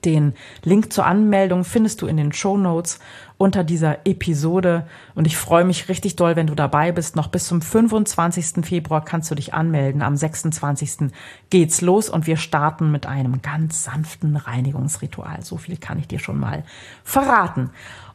Den 0.06 0.34
Link 0.62 0.92
zur 0.92 1.04
Anmeldung 1.04 1.64
findest 1.64 2.00
du 2.00 2.06
in 2.06 2.16
den 2.16 2.32
Show 2.32 2.56
Notes 2.56 3.00
unter 3.38 3.64
dieser 3.64 4.06
Episode. 4.06 4.86
Und 5.16 5.26
ich 5.26 5.36
freue 5.36 5.64
mich 5.64 5.88
richtig 5.88 6.14
doll, 6.16 6.36
wenn 6.36 6.46
du 6.46 6.54
dabei 6.54 6.92
bist. 6.92 7.16
Noch 7.16 7.26
bis 7.26 7.46
zum 7.46 7.60
25. 7.60 8.64
Februar 8.64 9.04
kannst 9.04 9.30
du 9.30 9.34
dich 9.34 9.52
anmelden. 9.52 10.02
Am 10.02 10.16
26. 10.16 11.10
geht's 11.50 11.80
los 11.80 12.08
und 12.08 12.26
wir 12.26 12.36
starten 12.36 12.92
mit 12.92 13.04
einem 13.04 13.42
ganz 13.42 13.82
sanften 13.84 14.36
Reinigungsritual. 14.36 15.42
So 15.42 15.56
viel 15.56 15.76
kann 15.76 15.98
ich 15.98 16.06
dir 16.06 16.20
schon 16.20 16.38
mal 16.38 16.62
verraten. 17.02 17.70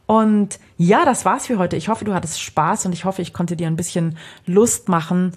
Und 0.06 0.58
ja, 0.78 1.04
das 1.04 1.24
war's 1.24 1.46
für 1.46 1.58
heute. 1.58 1.76
Ich 1.76 1.88
hoffe, 1.88 2.04
du 2.04 2.14
hattest 2.14 2.40
Spaß 2.40 2.86
und 2.86 2.92
ich 2.92 3.04
hoffe, 3.04 3.22
ich 3.22 3.32
konnte 3.32 3.54
dir 3.54 3.66
ein 3.66 3.76
bisschen 3.76 4.16
Lust 4.46 4.88
machen, 4.88 5.32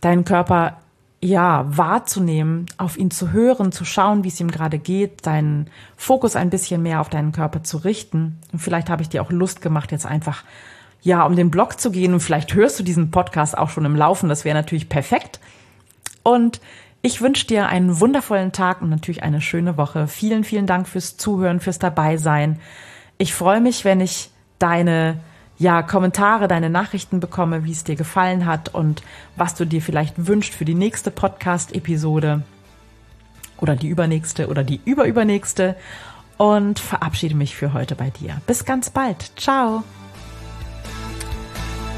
deinen 0.00 0.24
Körper 0.24 0.78
ja, 1.24 1.64
wahrzunehmen, 1.66 2.66
auf 2.76 2.98
ihn 2.98 3.10
zu 3.10 3.32
hören, 3.32 3.72
zu 3.72 3.86
schauen, 3.86 4.24
wie 4.24 4.28
es 4.28 4.40
ihm 4.40 4.50
gerade 4.50 4.78
geht, 4.78 5.24
deinen 5.24 5.70
Fokus 5.96 6.36
ein 6.36 6.50
bisschen 6.50 6.82
mehr 6.82 7.00
auf 7.00 7.08
deinen 7.08 7.32
Körper 7.32 7.62
zu 7.62 7.78
richten. 7.78 8.38
Und 8.52 8.58
vielleicht 8.58 8.90
habe 8.90 9.00
ich 9.00 9.08
dir 9.08 9.22
auch 9.22 9.30
Lust 9.30 9.62
gemacht, 9.62 9.90
jetzt 9.90 10.04
einfach, 10.04 10.44
ja, 11.00 11.24
um 11.24 11.34
den 11.34 11.50
Blog 11.50 11.80
zu 11.80 11.90
gehen 11.90 12.12
und 12.12 12.20
vielleicht 12.20 12.54
hörst 12.54 12.78
du 12.78 12.82
diesen 12.82 13.10
Podcast 13.10 13.56
auch 13.56 13.70
schon 13.70 13.86
im 13.86 13.96
Laufen. 13.96 14.28
Das 14.28 14.44
wäre 14.44 14.54
natürlich 14.54 14.90
perfekt. 14.90 15.40
Und 16.22 16.60
ich 17.00 17.22
wünsche 17.22 17.46
dir 17.46 17.68
einen 17.68 18.00
wundervollen 18.00 18.52
Tag 18.52 18.82
und 18.82 18.90
natürlich 18.90 19.22
eine 19.22 19.40
schöne 19.40 19.78
Woche. 19.78 20.08
Vielen, 20.08 20.44
vielen 20.44 20.66
Dank 20.66 20.86
fürs 20.86 21.16
Zuhören, 21.16 21.60
fürs 21.60 21.78
Dabeisein. 21.78 22.60
Ich 23.16 23.32
freue 23.32 23.62
mich, 23.62 23.86
wenn 23.86 24.02
ich 24.02 24.28
deine 24.58 25.20
ja, 25.58 25.82
Kommentare, 25.82 26.48
deine 26.48 26.70
Nachrichten 26.70 27.20
bekomme, 27.20 27.64
wie 27.64 27.72
es 27.72 27.84
dir 27.84 27.96
gefallen 27.96 28.46
hat 28.46 28.74
und 28.74 29.02
was 29.36 29.54
du 29.54 29.64
dir 29.64 29.80
vielleicht 29.80 30.26
wünscht 30.26 30.54
für 30.54 30.64
die 30.64 30.74
nächste 30.74 31.10
Podcast-Episode 31.10 32.42
oder 33.58 33.76
die 33.76 33.88
übernächste 33.88 34.48
oder 34.48 34.64
die 34.64 34.80
überübernächste 34.84 35.76
und 36.36 36.80
verabschiede 36.80 37.36
mich 37.36 37.54
für 37.54 37.72
heute 37.72 37.94
bei 37.94 38.10
dir. 38.10 38.40
Bis 38.46 38.64
ganz 38.64 38.90
bald. 38.90 39.30
Ciao. 39.36 39.84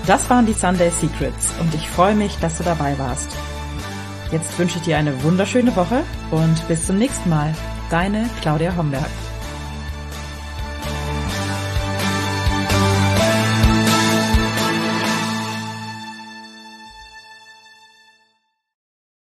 Das 0.06 0.28
waren 0.30 0.46
die 0.46 0.52
Sunday 0.52 0.90
Secrets 0.90 1.52
und 1.60 1.74
ich 1.74 1.88
freue 1.88 2.14
mich, 2.14 2.36
dass 2.38 2.58
du 2.58 2.64
dabei 2.64 2.96
warst. 2.98 3.36
Jetzt 4.30 4.58
wünsche 4.58 4.78
ich 4.78 4.84
dir 4.84 4.98
eine 4.98 5.22
wunderschöne 5.22 5.74
Woche 5.74 6.02
und 6.30 6.68
bis 6.68 6.86
zum 6.86 6.98
nächsten 6.98 7.30
Mal. 7.30 7.54
Deine 7.90 8.28
Claudia 8.40 8.76
Homberg. 8.76 9.25